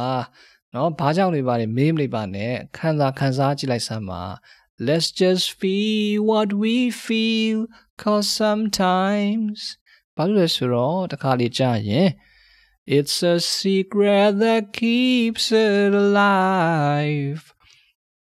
[0.75, 4.23] နော်ဘာကြောင့်တွေပါလဲမေးမလိုက်ပါနဲ့ခံစားခံစားကြည့်လိုက်စမ်းပါ
[4.87, 7.59] let's just feel what we feel
[8.03, 9.59] cause sometimes
[10.17, 12.09] ဘာလို့လဲဆိုတော့တခါလေကြာရင်
[12.97, 17.43] it's a secret that keeps it alive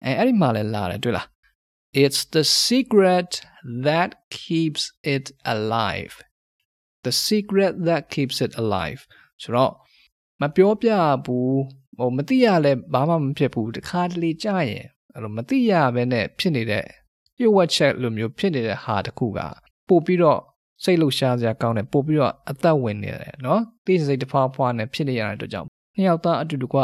[0.04, 1.26] အဲအဲ့ဒီမှာလဲလာတယ်တွေ့လား
[2.02, 3.30] it's the secret
[3.86, 4.82] that keeps
[5.14, 6.14] it alive
[7.08, 9.00] the secret that keeps it alive
[9.42, 9.72] ဆိုတော့
[10.40, 10.90] မပြောပြ
[11.26, 11.60] ဘူး
[11.98, 16.84] ဟိုမသိရလဲဘာမှမဖြစ်ဘူးတခါတလေကြာရင်အဲ့လိုမသိရဘဲနဲ့ဖြစ်နေတဲ့
[17.36, 19.40] ပြုတ်ဝက်ချက်လိုမျိုးဖြစ်နေတဲ့ဟာတစ်ခုက
[19.88, 20.40] ပို့ပြီးတော့
[20.84, 26.78] စိတ်လှရှားစရာကောင်းတယ်ပို့ပြီးတော့အသက်ဝင်နေတယ်နော်သိစိတ်တစ်ဖွာဖွာနဲ့ဖြစ်နေရတဲ့အတွက်ကြောင့်နှစ်ယောက်သားအတူတကွ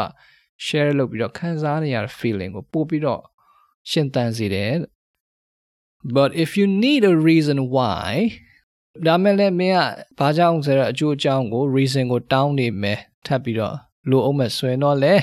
[0.65, 3.23] share လုပ်ပြီးတော့ခံစားနေရတဲ့ feeling ကိုပို့ပြီးတော့
[3.91, 4.73] ရှင်သန်စေတယ်
[6.17, 8.07] but if you need a reason why
[9.08, 9.82] ဒါမဲ့လည်းမင်းက
[10.20, 13.76] ဘာကြောင့်ဆိုတော့အကျိုးအကြောင်းကို reason ကိုတောင်းနေမယ်ထပ်ပြီးတော့
[14.10, 15.16] လိုအောင်မဲ့ဆွဲတော့လေ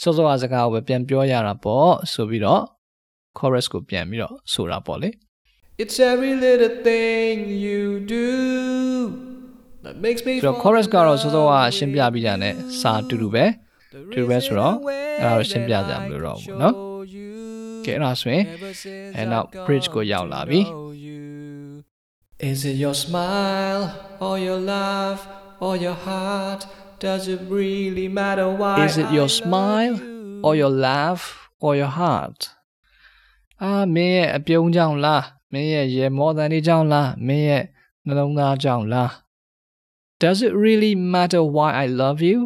[0.00, 2.62] စောစောအစကားကိုပဲပြန်ပြောရတာပေါ့ဆိုပြီးတော့
[3.38, 5.10] chorus ကိုပြန်ပြီးတော့ဆိုတာပေါ့လေ
[5.82, 7.34] It's every little thing
[7.66, 7.82] you
[8.16, 8.28] do
[9.84, 13.44] that makes me ပြီးတော့ chorus ကတော့စောစောကရှင်းပြပြီးတာ ਨੇ စာတူတူပဲ
[14.12, 14.74] တူပဲဆိုတော့
[15.20, 16.72] အဲ့ဒါတော့ရှင်းပြကြမလို့တော့ဘူးเนาะ
[17.84, 18.44] ကဲအဲ့ဒါဆိုရင်
[19.16, 20.60] အဲနောက် bridge ကိုရောက်လာပြီ
[22.50, 23.84] Is it your smile
[24.26, 25.20] or your laugh
[25.64, 26.66] or your heart
[26.98, 30.40] does it really matter why Is it your I love smile you?
[30.46, 31.22] or your laugh
[31.64, 32.40] or your heart
[33.62, 37.64] အာမင်းရဲ့အပြုံးကြောင့်လားမင်းရဲ့ရေမောတန်လေးကြောင့်လားမင်းရဲ့
[38.06, 39.10] နှလုံးသားကြောင့်လား
[40.22, 42.38] Does it really matter why I love you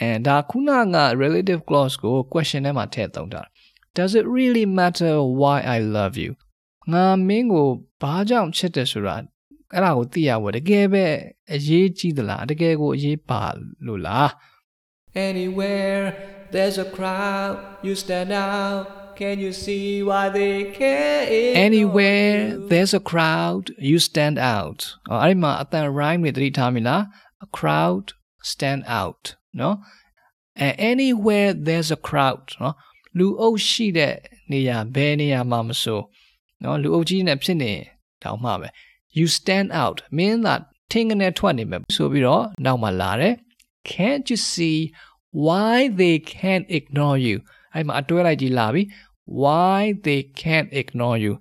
[0.00, 3.42] အဲဒါခုနက relative clause ကို question ထဲမှာထည့်သုံးတာ
[3.96, 6.30] Does it really matter why I love you
[6.92, 7.68] ငါမင်းကို
[8.02, 9.16] ဘာကြောင့်ချစ်တယ်ဆိုတာ
[9.73, 11.05] အဲ့ဒါကိုသိရဖို့တကယ်ပဲ
[11.53, 13.43] အရေးကြီးသလားတကယ်ကိုအရေးပါ
[13.85, 14.29] လို့လား
[15.29, 16.03] Anywhere
[16.53, 17.55] there's a crowd
[17.85, 18.83] you stand out
[19.19, 21.21] can you see why they care
[21.67, 22.39] Anywhere
[22.71, 24.79] there's a crowd you stand out
[25.09, 27.01] အဲ့ဒီမှာအတန် rhyme တွေသတိထားမိလား
[27.45, 28.05] a crowd
[28.51, 29.23] stand out
[29.59, 29.75] နော်
[30.91, 32.75] anywhere there's a crowd နော်
[33.17, 34.15] လူအုပ်ရှိတဲ့
[34.51, 36.01] နေရာဘယ်နေရာမှမဆို
[36.63, 37.73] နော်လူအုပ်ကြီးနဲ့ဖြစ်နေ
[38.23, 38.69] တောင်မှပဲ
[39.17, 40.55] you stand out မင်းသာ
[40.91, 43.33] ထင်ကနေထွက်နေမယ်ဆိုပြီးတော့နောက်မှလာတယ်
[43.91, 44.77] can't you see
[45.45, 47.37] why they can't ignore you
[47.73, 48.81] အဲ့မှာအတွဲလိုက်ကြီးလာပြီ
[49.41, 51.33] why they can't ignore you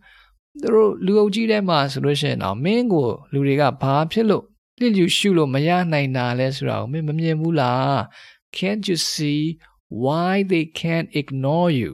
[0.61, 4.45] သူတို့လူအုပ်ကြီးထဲမှာဆိုလို့ရှိရင်တော့မင်းကိုလူတွေကဘာဖြစ်လို့
[4.81, 7.97] လစ်လျူရှုလို့မရနိုင်တာလဲဆိုတာကိုမင်းမမြင်ဘူးလား
[8.57, 9.43] can't you see
[10.05, 11.93] why they can't ignore you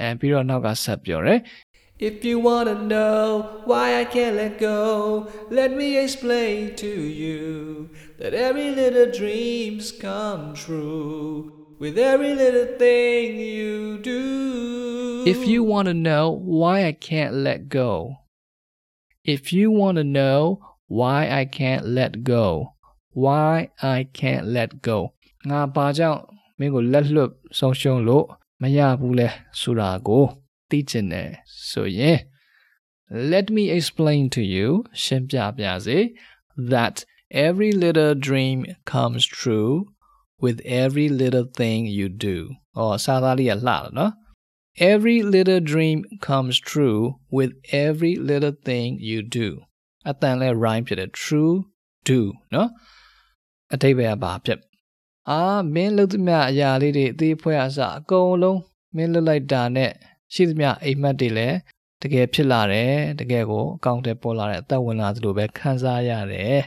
[0.00, 1.40] အဲပြီးတော့နောက်ကဆက်ပြောတယ်
[1.99, 8.33] If you wanna know why I can't let go, let me explain to you that
[8.33, 15.23] every little dreams come true with every little thing you do.
[15.25, 18.17] If you want to know why I can't let go,
[19.23, 22.75] if you want to know why I can't let go,
[23.13, 24.99] why I can't let go
[25.49, 26.21] ငါဘာကြောင့်
[26.59, 28.25] မင်းကိုလက်လွတ်ဆုံးရှုံးလို့
[28.61, 29.27] မရဘူးလဲ
[29.59, 30.25] ဆိုတာကို
[30.70, 31.30] သိချင်တယ်
[31.70, 32.18] ဆိုရင်
[33.32, 34.68] let me explain to you
[35.02, 35.98] ရှင်းပြပါစေ
[36.72, 36.96] that
[37.46, 38.58] every little dream
[38.92, 39.72] comes true
[40.44, 42.36] with every little thing you do
[42.78, 44.12] ဩစာသားလေးကလှတယ်နော်
[44.78, 47.52] Every little dream comes true with
[47.86, 49.48] every little thing you do
[50.08, 51.54] အတန်လဲ rhyme ဖြစ်တယ် true
[52.08, 52.20] do
[52.54, 52.68] နော်
[53.72, 54.60] အတိတ်ပဲဘာဖြစ်
[55.30, 55.42] အာ
[55.74, 58.60] မင်းလုပ်သမျှအရာလေးတွေအသေးဖွဲအစအကုန်လုံး
[58.96, 59.92] မင်းလုပ်လိုက်တာနဲ့
[60.34, 61.56] ရှိသမျှအိမ်မက်တွေလည်း
[62.02, 66.60] တကယ်ဖြစ်လာတယ်တကယ်ကိုအကောင့်ထဲပေါ်လာတဲ့အသက်ဝင်လာသလိုပဲခံစားရတယ်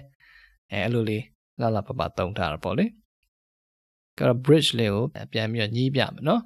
[0.72, 1.24] အဲအဲ့လိုလေး
[1.60, 2.86] လာလာပပတုံထားတာပေါ့လေ
[4.18, 6.42] ကတော့ bridge လေးကိုပြန်ပြီးတော့ညှိပြမယ်နော်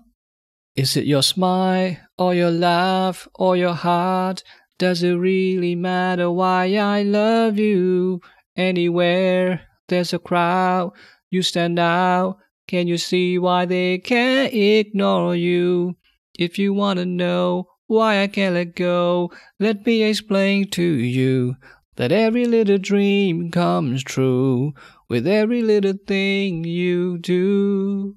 [0.82, 1.92] Is it your smile
[2.24, 4.38] or your laugh or your heart?
[4.84, 6.62] Does it really matter why
[6.96, 8.22] I love you?
[8.70, 9.46] Anywhere
[9.88, 10.86] there's a crowd,
[11.34, 12.38] you stand out.
[12.68, 15.96] Can you see why they can't ignore you?
[16.38, 21.56] If you want to know why I can't let go, let me explain to you
[21.96, 24.74] that every little dream comes true
[25.10, 28.16] with every little thing you do.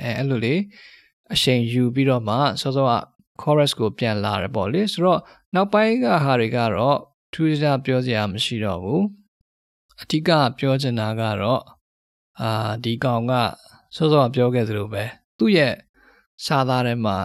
[0.00, 0.54] အဲအဲ့လိုလေ
[1.32, 2.92] အရှိန်ယူပြီးတော့မှစောစောက
[3.40, 5.20] chorus ကိုပြန်လာတယ်ပေါ့လေဆိုတော့
[5.54, 6.98] နောက်ပိုင်းကဟာတွေကတော့
[7.32, 9.04] ထူးခြားပြောစရာမရှိတော့ဘူး
[10.02, 11.62] အဓိကပြောချင်တာကတော့
[12.40, 13.32] အာဒီကောင်က
[13.96, 15.04] စောစောကပြောခဲ့သလိုပဲ
[15.38, 15.74] သူ့ရဲ့
[16.44, 17.16] စာသားထဲမှာ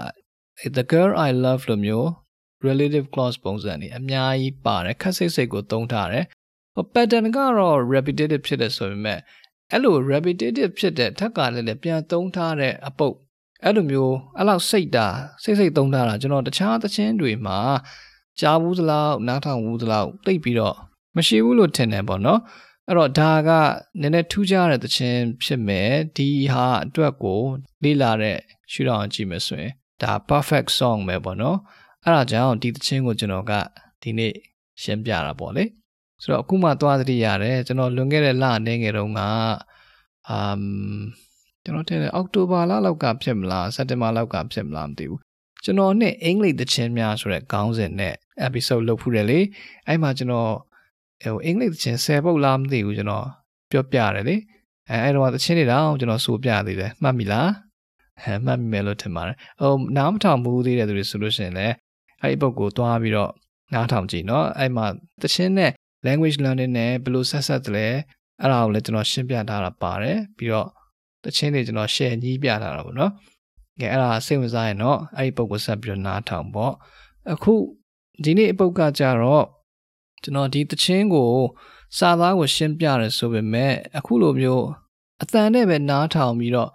[0.78, 2.08] the girl i love လိုမျိုး
[2.68, 6.26] relative clause ပုံစံနေအများကြီးပါတယ်ခက်စိတ်စိတ်ကိုသုံးထားတယ်
[6.76, 9.20] ဟို pattern ကတော့ repetitive ဖြစ်တယ်ဆိုပေမဲ့
[9.72, 13.16] အဲ့လို repetitive ဖြစ်တဲ့ထက်ကလည်းလည်းပြန်သုံးထားတဲ့အပုတ်
[13.64, 15.08] အဲ့လိုမျိုးအဲ့လောက်စိတ်တာ
[15.44, 17.60] စိတ်စိတ်သုံးထားတာကျွန်တော်တခြားသချင်းတွေမှာ
[18.40, 20.76] ကြားဘူးသလောက်နားထောင်ဘူးသလောက်သိပ်ပြီးတော့
[21.16, 22.40] မရှိဘူးလို့ထင်တယ်ပေါ့နော်
[22.88, 23.50] အဲ့တော့ဒါက
[24.02, 27.42] နည်းနည်းထူးခြားတဲ့သချင်းဖြစ်မယ်ဒီဟာအတွက်ကို
[27.84, 28.38] လေ့လာတဲ့
[28.72, 29.72] ရှုထောင့်ကြည့်မယ်ဆိုရင်
[30.02, 31.58] ဒါ perfect song ပဲပေါ့နော်
[32.04, 33.54] အဲ့ဒါကြောင့်ဒီသချင်းကိုကျွန်တော်က
[34.02, 34.34] ဒီနေ့
[34.82, 35.64] ရှင်းပြတာပေါ့လေ
[36.22, 39.22] ဆိုတော့အခုမှသွားသတိရတယ်ကျွန်တော်လွန်ခဲ့တဲ့လအနေငယ်တုန်းက
[40.30, 40.62] အမ်
[41.64, 45.20] ကျွန်တော်ထင်တယ်အောက်တိုဘာလလောက်ကဖြစ်မလားစက်တင်ဘာလောက်ကဖြစ်မလားမသိဘူး
[45.64, 48.16] ကျွန်တော်နဲ့အင်္ဂလိပ်သချင်းများဆိုတဲ့ခေါင်းစဉ်နဲ့
[48.48, 49.40] episode လုပ်ဖူးတယ်လေ
[49.88, 50.52] အဲ့မှာကျွန်တော်
[51.23, 53.27] ဟိုအင်္ဂလိပ်သချင်း10ပုတ်လားမသိဘူးကျွန်တော်
[53.71, 54.37] ပြောပြရတယ်လေ
[54.89, 57.51] အဲအဲ့တော့သချင်းတွေတော့ကျွန်တော်ဆိုပြသေးတယ်မှတ်မိလား
[58.23, 61.75] ဟမ်မှတ်မိမယ်လို့ထင်ပါတယ်ဟိုနားမထောင်ဘူးသေးတဲ့သူတွေဆိုလို့ရှိရင်လည်း
[62.21, 63.31] အဲ့ဒီပုတ်ကိုတွားပြီးတော့
[63.75, 64.87] နားထောင်ကြည့်เนาะအဲ့မှာ
[65.23, 65.73] သချင်းနဲ့
[66.07, 67.87] language learning နဲ့ဘယ်လိုဆက်ဆက်တယ်လဲ
[68.41, 70.69] အဲ့ဒါကိုလည်းကျွန်တော်ရှင်းပြထားတာပါတယ်ပြီးတော့
[71.25, 73.13] တချင်းတွေကျွန်တော် share ညီးပြထားတာပေါ့နော်
[73.81, 76.73] ကဲအဲ့ဒါစိတ်ဝင်စားရင်တော့အဲ့ဒီပုတ်ကိုဆက်ပြီးတော့နားထောင်ပေါ့
[77.33, 77.55] အခု
[78.25, 79.45] ဒီနေ့အပုတ်ကကြတော့
[80.26, 81.32] ကျွန်တော်ဒီတချင်းကို
[81.98, 84.66] စာသားကိုရှင်းပြတယ်ဆိုပေမဲ့အခုလိုမျိုး
[85.22, 86.70] အတန်နဲ့ပဲနားထောင်ပြီးတော့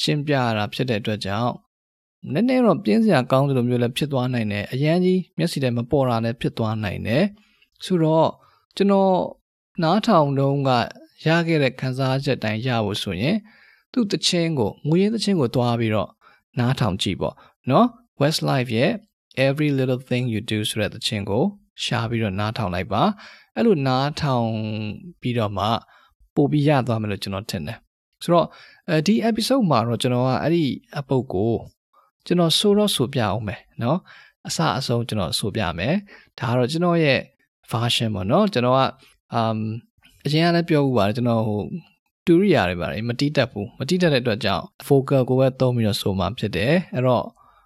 [0.00, 1.52] ရှင်းပြရတာဖြစ်တဲ့အတွက်ကြောင့်
[2.32, 7.24] နည်းနည်းတော့ပြင်းစရာကောင်းတယ်လို့မျိုးလည်းဖြစ်သွားနိုင်တယ်အရန်ကြီးမျက်စိထဲမပေါ်တာလည်းဖြစ်သွားနိုင်တယ်
[7.84, 8.28] ဆိုတော့
[8.76, 9.14] ကျွန်တော်
[9.82, 10.70] နားထောင်တုန်းက
[11.26, 13.36] ရခဲ့တဲ့ခံစားချက်တိုင်းရဖို့ဆိုရင်
[13.92, 16.10] သူ့တခြင်းကိုငွေရင်းတခြင်းကိုတွားပြီးတော့
[16.58, 17.34] နားထောင်ကြည့်ပေါ့
[17.70, 17.86] နော်
[18.20, 18.92] Westlife ရဲ့
[19.46, 21.44] Every Little Thing You Do ဆိုတဲ့တခြင်းကို
[21.83, 23.03] ရှားပြီးတော့နားထောင်လိုက်ပါ
[23.55, 24.49] အဲ့လိုနားထောင်
[25.21, 25.65] ပြီးတော့မှ
[26.35, 27.77] ပို့ပြီးရသွားမယ်လို့ကျွန်တော်ထင်တယ်
[28.23, 28.47] ဆိုတော့
[28.89, 30.63] အဲဒီ episode မှာတော့ကျွန်တော်ကအဲ့ဒီ
[30.97, 31.53] အပုတ်ကို
[32.25, 33.97] ကျွန်တော်ဆိုတော့ဆိုပြအောင်မယ်เนาะ
[34.47, 35.95] အစအဆုံးကျွန်တော်ဆိုပြမယ်
[36.39, 37.19] ဒါကတော့ကျွန်တော်ရဲ့
[37.71, 38.81] version ပေါ့เนาะကျွန်တော်က
[39.39, 39.59] um
[40.25, 41.61] အရင်ကလည်းပြောဦးပါတယ်ကျွန်တော်ဟို
[42.25, 47.25] တူရိယာတွေပါတယ်မတိတက်ဘူးမတိတက်တဲ့အတွက်ကြောင့် focal ကိုပဲသုံးပြီးတော့ဆိုမှဖြစ်တယ်အဲ့တော့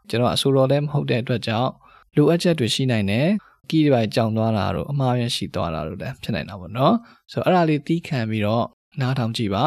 [0.10, 1.70] ကျွန်တော်အဆိုတော်လည်းမဟုတ်တဲ့အတွက်ကြောင့်
[2.16, 3.28] လိုအပ်ချက်တွေရှိနိုင်တယ်
[3.71, 6.95] ကီးတွေပဲကြောင်သွားတာတို့အမှားရရှိသွားတာတို့လည်းဖြစ်နိုင်တာပေါ့နော်
[7.33, 8.65] ဆိုတော့အဲ့ဒါလေးတီးခံပြီးတော့
[9.01, 9.65] နားထောင်ကြည့်ပါ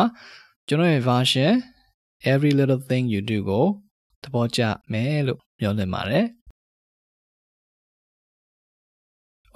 [0.67, 1.51] ကျွန်တော်ရဲ့ version
[2.31, 3.65] every little thing you do ကို
[4.23, 6.25] သဘောကျမယ်လို့ပြောလင်ပါတယ်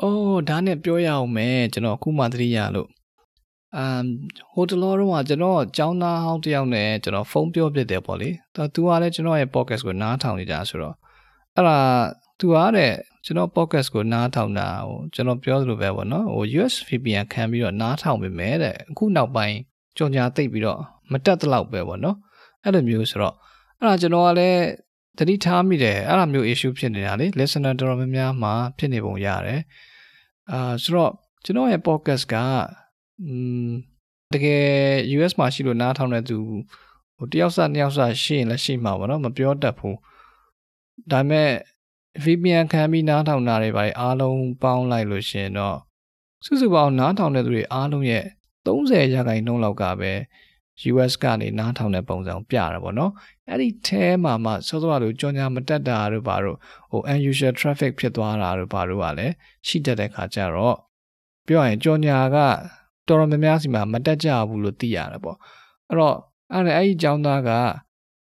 [0.02, 2.90] အိုးဒါနဲ့ပြောရအောင်မယ်ကျွန်တော်အခုမှသတိရလို့
[3.78, 4.04] အမ်
[4.52, 8.30] ဟိုတလောတော့ကကျွန်တော်ကျောင်းသားဟောင်းတယောက်နဲ့ကျွန်တော်ဖုန်းပြောပြတယ်ပေါ့လေ
[8.74, 10.96] သူကလည်းကျွန်တော်ရဲ့ podcast ကိုနားထောင်နေကြဆိုတော့
[11.56, 11.78] အဲ့ဒါ
[12.40, 12.94] သူကတဲ့
[13.26, 19.58] ကျွန်တော် podcast ကိုနားထောင်တာဟိုကျွန်တော်ပြောသလိုပဲပေါ့နော်ဟို US VPN ခံပြီးတော့နားထောင်ပေမဲ့တဲ့အခုနောက်ပိုင်း
[19.98, 20.80] ကြော်ညာသိပ်ပြီးတော့
[21.12, 22.18] မတက်တလောက်ပဲပေါ့နော်
[22.64, 23.36] အဲ့လိုမျိုးဆိုတော့
[23.80, 24.60] အဲ့ဒါကျွန်တော်ကလည်း
[25.18, 29.62] သတိထားမိတယ်အဲ့လိုမျိုး issue ဖြစ်နေတာလေ listener တော်တော်များများမှာဖြစ်နေပုံရတယ်
[30.52, 31.12] အာဆိုတော့
[31.44, 32.36] ကျွန်တော်ရဲ့ podcast က
[33.24, 33.34] อื
[33.68, 33.70] ม
[34.34, 34.64] တကယ်
[35.16, 36.38] US မှာရှိလို့နားထောင်တဲ့သူ
[37.18, 39.98] ဟိုတယောက်စနှစ်ယောက်စရှိရင်လည်းရှိမှာပေါ့နော်မပြောတတ်ဘူး
[41.12, 41.50] ဒါပေမဲ့
[42.22, 45.78] VPN ခံပြီးနားထောင်တာတွေပါအားလုံးပေါင်းလိုက်လို့ရှင်တော့
[46.46, 48.24] စုစုပေါင်းနားထောင်တဲ့သူတွေအားလုံးရဲ့
[48.66, 50.12] 30ရာခိုင်နှုန်းလောက်ကပဲ
[50.92, 53.12] US ကနေနားထောင်တဲ့ပုံစံပြတာပေါ့နော်
[53.50, 56.58] အဲ့ဒီထဲမှာမှစောစောကလိုကြောင်ညာမတက်တာတို့ဘာတို့
[56.92, 59.34] ဟို unusual traffic ဖြစ်သွားတာတို့ဘာတို့ကလည်း
[59.68, 60.78] ရှိတတ်တဲ့ခါကျတော့
[61.48, 62.38] ပြောရရင်ကြောင်ညာက
[63.08, 65.38] တော်တော်များများစီမှာမတက်ကြဘူးလို့သိရတယ်ပေါ့
[65.90, 66.16] အဲ့တော့
[66.52, 67.50] အဲ့ဒါအဲ့ဒီကျောင်းသားက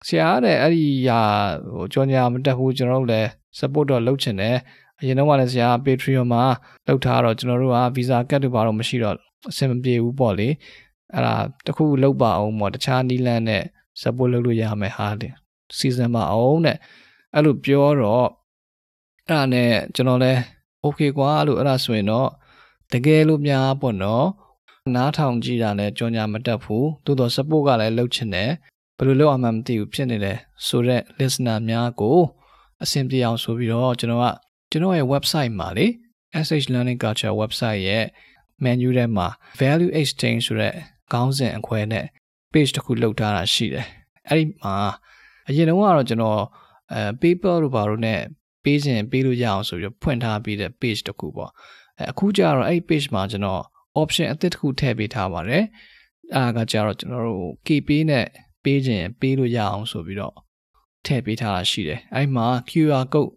[0.07, 1.20] ဆရာတဲ့အဲ့ဒီဟာ
[1.75, 4.57] ဟိုကြောင်ညာမတက်ဘူးကျွန်တော်တို့လည်း support တော့လုပ်ချင်တယ်
[5.01, 6.43] အရင်တော့ကလည်းဆရာ Patreon မှာ
[6.87, 9.17] လောက်ထားတော့ကျွန်တော်တို့က visa ကတ်တို့ဘာတော့မရှိတော့
[9.51, 10.49] အဆင်မပြေဘူးပေါ့လေ
[11.12, 11.35] အဲ့ဒါ
[11.67, 13.62] တခုလောက်ပါအောင်ပေါ့တခြားနီလန်းနဲ့
[14.01, 15.29] support လုပ်လို့ရမယ်ဟာလေ
[15.79, 16.77] season မအောင်တဲ့
[17.35, 18.27] အဲ့လိုပြောတော့
[19.29, 20.33] အဲ့ဒါနဲ့ကျွန်တော်လဲ
[20.85, 22.29] okay ကွာလို့အဲ့ဒါဆိုရင်တော့
[22.93, 24.27] တကယ်လို့များပေါ့နော်
[24.95, 28.51] နားထောင်ကြည့်တာလည်းကြောညာမတက်ဘူးသို့တော့ support ကလည်းလုပ်ချင်တယ်
[28.97, 32.19] ဘယ်လိုလုပ်အောင်မှမသိဘူးဖြစ်နေတယ်ဆိုတော့ listener များကို
[32.83, 34.27] အဆင်ပြေအောင်ဆိုပြီးတော့ကျွန်တော်က
[34.71, 35.87] ကျွန်တော်ရဲ့ website မှာလေ
[36.45, 38.05] SH Learning Culture website ရဲ့
[38.65, 39.29] menu ထဲမှာ
[39.61, 40.75] value exchange ဆိုတဲ့
[41.13, 42.05] ခေါင်းစဉ်အခွဲနဲ့
[42.53, 43.87] page တစ်ခုလုပ်ထားတာရှိတယ်
[44.29, 44.75] အဲ့ဒီမှာ
[45.49, 46.41] အရင်တုန်းကတော့ကျွန်တော်
[46.93, 48.15] အဲ paper တို့ဘာလို့ ਨੇ
[48.65, 51.51] ပေးခြင်းပေးလို့ရအောင်ဆိုပြီးဖွင့်ထားပြီးတဲ့ page တစ်ခုပေါ့
[51.99, 53.63] အဲအခုကျတော့အဲ့ page မှာကျွန်တော်
[54.01, 55.65] option အသစ်တစ်ခုထည့်ပေးထားပါတယ်
[56.35, 58.27] အဲဒါကကျတော့ကျွန်တော်တို့ KP နဲ့
[58.65, 60.35] ပေးခြင်းပေးလို့ရအောင်ဆိုပြီးတော့
[61.06, 63.32] ထည့်ပေးထားတာရှိတယ်အဲ့မှာ QR code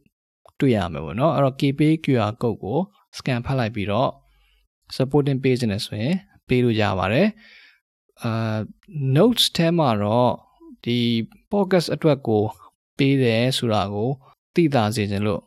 [0.59, 2.79] တွေ့ရမယ်ပေါ့နော်အဲ့တော့ KP QR code ကို
[3.17, 4.11] scan ဖတ်လိုက်ပြီးတော့
[4.97, 6.15] supporting page နဲ့ဆိုရင်
[6.49, 7.29] ပေးလို့ရပါတယ်
[8.23, 8.57] အာ
[9.17, 10.33] notes ထဲမှာတော့
[10.85, 10.99] ဒီ
[11.53, 12.43] podcast အတွက်ကို
[12.99, 14.09] ပေးတယ်ဆိုတာကို
[14.55, 15.43] သိသာစေခြင်းလို့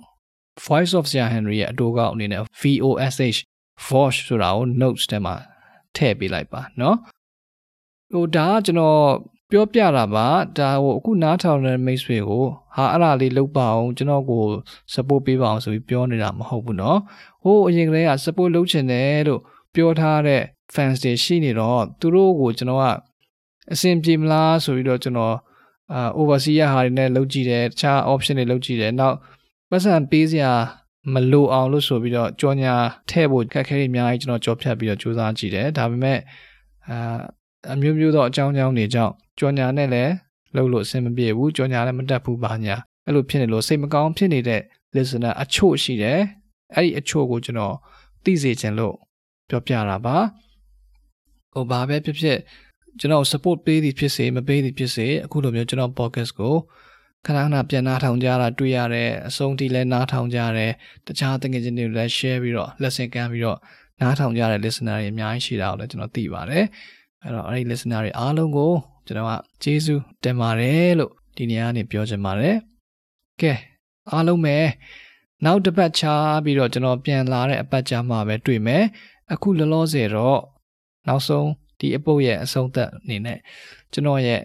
[0.65, 3.39] Voice of Sir Henry ရဲ့အတိုးကောက်အနေနဲ့ VOSH
[3.87, 5.35] Vosh ဆိုတာကို notes ထဲမှာ
[5.95, 6.95] ထည့်ပေးလိုက်ပါเนาะ
[8.13, 8.99] ဟိုဒါကကျွန်တော်
[9.51, 10.27] ပြောပြတာပါ
[10.57, 12.43] ဒါဟိုအခုနားထောင်တဲ့မိတ်ဆွေကို
[12.75, 14.43] ဟာအဲ့ဒါလေးလုပ်ပါအောင်ကျွန်တော်ကို
[14.93, 16.97] support ပေးပါအောင်ဆိုပြီးပြောနေတာမဟုတ်ဘူးเนาะ
[17.43, 19.41] ဟိုအရင်ကတည်းက support လုပ်ချင်တယ်လို့
[19.73, 20.41] ပြောထားတဲ့
[20.73, 22.85] fans တွေရှိနေတော့သူတို့ကိုကျွန်တော်က
[23.73, 25.35] အဆင်ပြေမလားဆိုပြီးတော့ကျွန်တော်
[25.93, 29.15] အာ oversee ရဟာတွေနဲ့လုပ်ကြည့်တယ်တခြား option တွေလုပ်ကြည့်တယ်နောက်
[29.69, 30.51] ပတ်စံပေးစရာ
[31.13, 32.73] မလိုအောင်လို့ဆိုပြီးတော့ကြောညာ
[33.09, 36.19] ထဲ့ဖို့ခက်ခဲတွေအများကြီးကျွန်တော်ကြောဖြတ်ပြီးတော့စူးစမ်းကြည့်တယ်ဒါပေမဲ့
[36.89, 37.19] အာ
[37.72, 40.12] အမျိုးမျိုးသောအကြောင်းအကြောင်းတွေကြောင့်ကြောညာနဲ့လည်း
[40.54, 44.60] လှုပ်လို့အဆင်မပြေဘူးကြောညာလည်းမတက်ဘူးဘာညာအဲ့လိုဖြစ်နေလို့စိတ်မကောင်းဖြစ်နေတဲ့
[44.94, 46.20] listener အချို့ရှိတယ်
[46.74, 47.74] အဲ့ဒီအချို့ကိုကျွန်တော်
[48.24, 48.94] သိစေချင်လို့
[49.48, 50.16] ပြောပြတာပါ
[51.52, 52.38] ဟိုဘာပဲဖြစ်ဖြစ်
[53.00, 56.54] ကျွန်တော် support ပေးသည်ဖြစ်စေမပေးသည်ဖြစ်စေအခုလိုမျိုးကျွန်တော် podcast ကို
[57.26, 60.72] ခဏခဏပြန်နားထောင်ကြတာတွေ့ရတယ်အဆုံးထိလည်းနားထောင်ကြရတယ်
[61.06, 63.58] တခြားတငယ်ချင်းတွေလည်း share ပြီးတော့ lesson ကမ်းပြီးတော့
[64.00, 66.64] နားထောင်ကြတဲ့ listener တွေအများကြီးရှိတာကိုလည်းကျွန်တော်သိပါတယ်
[67.22, 68.72] အဲ့တော့အဲ့ဒီ listener တွေအားလုံးကို
[69.06, 72.56] ကျွန်တော်ကကျေးဇူးတင်ပါတယ်လို့ဒီနေရာကနေပြောချင်ပါတယ်
[73.40, 73.52] ကဲ
[74.10, 74.56] အားလုံးပဲ
[75.44, 78.84] နောက်တစ်ပတ်ချားပြီးတော့ကျွန်တော်ပြန်လာတဲ့အပတ်ကြာမှပဲတွေ့မယ်
[79.32, 80.40] အခုလောလောဆယ်တော့
[81.08, 83.38] နောက်ဆုံးဒီအပုတ်ရဲ့အဆုံးသက်အနေနဲ့
[83.92, 84.40] ကျွန်တော်ရဲ့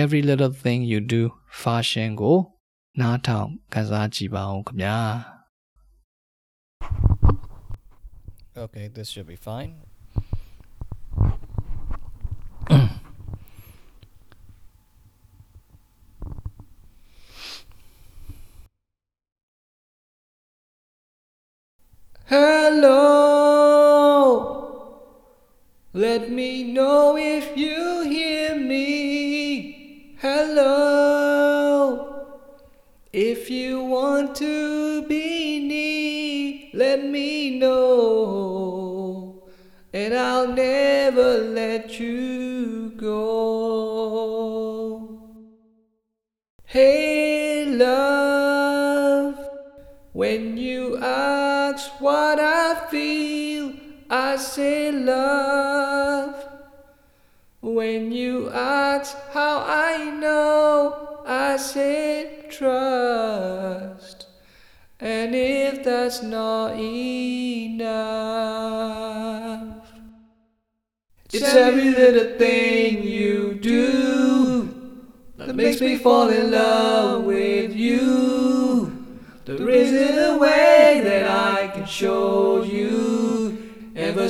[0.00, 1.22] every little thing you do
[1.62, 2.38] fashion ကို
[3.00, 4.98] နားထောင်ခန်းစားကြည့်ပါဦးခင်ဗျာ
[8.62, 9.72] Okay this should be fine
[22.26, 23.40] Hello,
[25.92, 27.99] let me know if you
[54.50, 56.34] say love.
[57.60, 64.26] When you ask how I know, I say trust.
[64.98, 67.80] And if that's not enough,
[71.32, 74.68] it's every little thing you do
[75.36, 78.92] that makes me fall in love with you.
[79.44, 82.99] There isn't a way that I can show you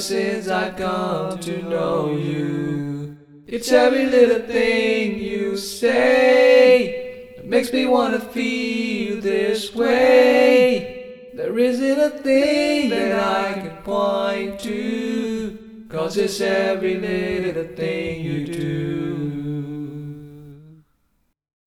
[0.00, 3.18] since I've come to know you.
[3.46, 11.32] It's every little thing you say that makes me want to feel this way.
[11.34, 15.58] There isn't a thing that I can point to,
[15.90, 19.30] cause it's every little thing you do.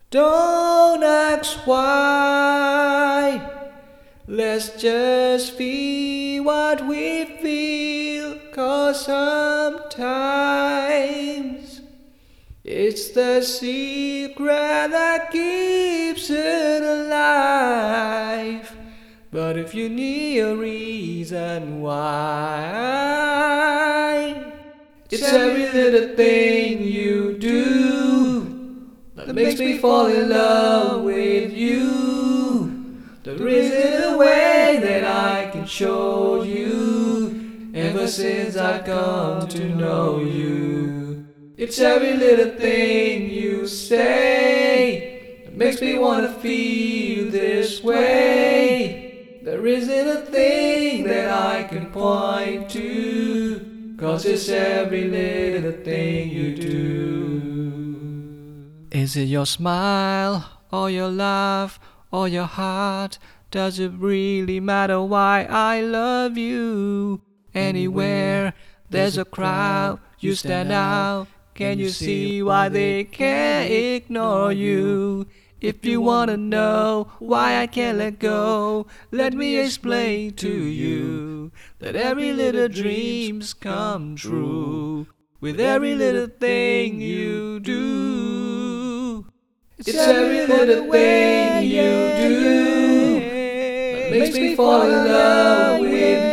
[0.10, 3.50] Don't ask why.
[4.28, 7.83] Let's just feel what we feel.
[8.54, 9.82] Cause sometimes
[12.63, 18.72] it's the secret that keeps it alive.
[19.32, 21.96] But if you need a reason why,
[25.10, 32.04] it's every little thing you do that makes me fall in love with you.
[33.24, 36.33] There isn't a way that I can show
[38.04, 41.26] ever since I've come to know you.
[41.56, 49.39] It's every little thing you say that makes me want to feel this way.
[49.42, 56.58] There isn't a thing that I can point to, cause it's every little thing you
[56.58, 56.82] do.
[58.92, 61.80] Is it your smile or your laugh
[62.12, 63.18] or your heart?
[63.50, 67.22] Does it really matter why I love you?
[67.56, 68.54] Anywhere
[68.89, 71.28] there's a crowd, you stand out.
[71.54, 75.28] Can you see why they can't ignore you?
[75.62, 81.96] If you wanna know why I can't let go, let me explain to you that
[81.96, 85.08] every little dreams come true
[85.39, 89.26] with every little thing you do.
[89.78, 91.92] It's every little thing you
[92.28, 93.20] do
[93.94, 96.33] that makes me fall in love with you.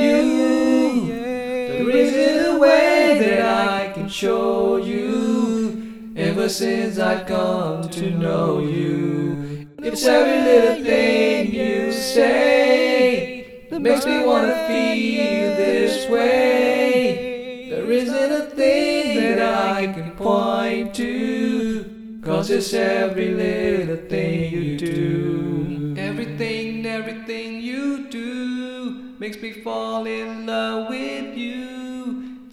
[2.61, 9.67] Way that I can show you ever since I've come to know you.
[9.79, 17.71] It's every little thing you say that makes me want to feel this way.
[17.71, 24.77] There isn't a thing that I can point to, cause it's every little thing you
[24.77, 25.95] do.
[25.97, 31.70] Everything, everything you do makes me fall in love with you.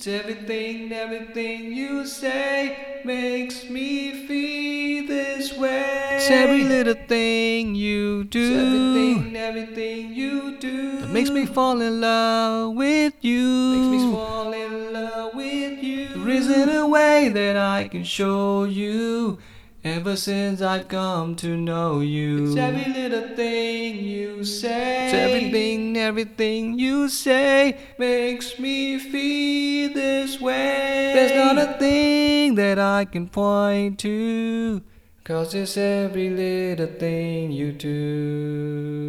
[0.07, 6.15] Everything, everything you say makes me feel this way.
[6.15, 8.39] It's every little thing you do.
[8.39, 13.43] It's everything, everything you do that Makes me fall in love with you.
[13.75, 16.07] Makes me fall in love with you.
[16.07, 19.39] There isn't a way that I can show you.
[19.87, 22.47] Ever since I've come to know you.
[22.47, 25.05] It's every little thing you say.
[25.05, 31.13] It's everything, everything you say makes me feel this way.
[31.15, 34.81] There's not a thing that I can point to.
[35.23, 39.07] Cause it's every little thing you do.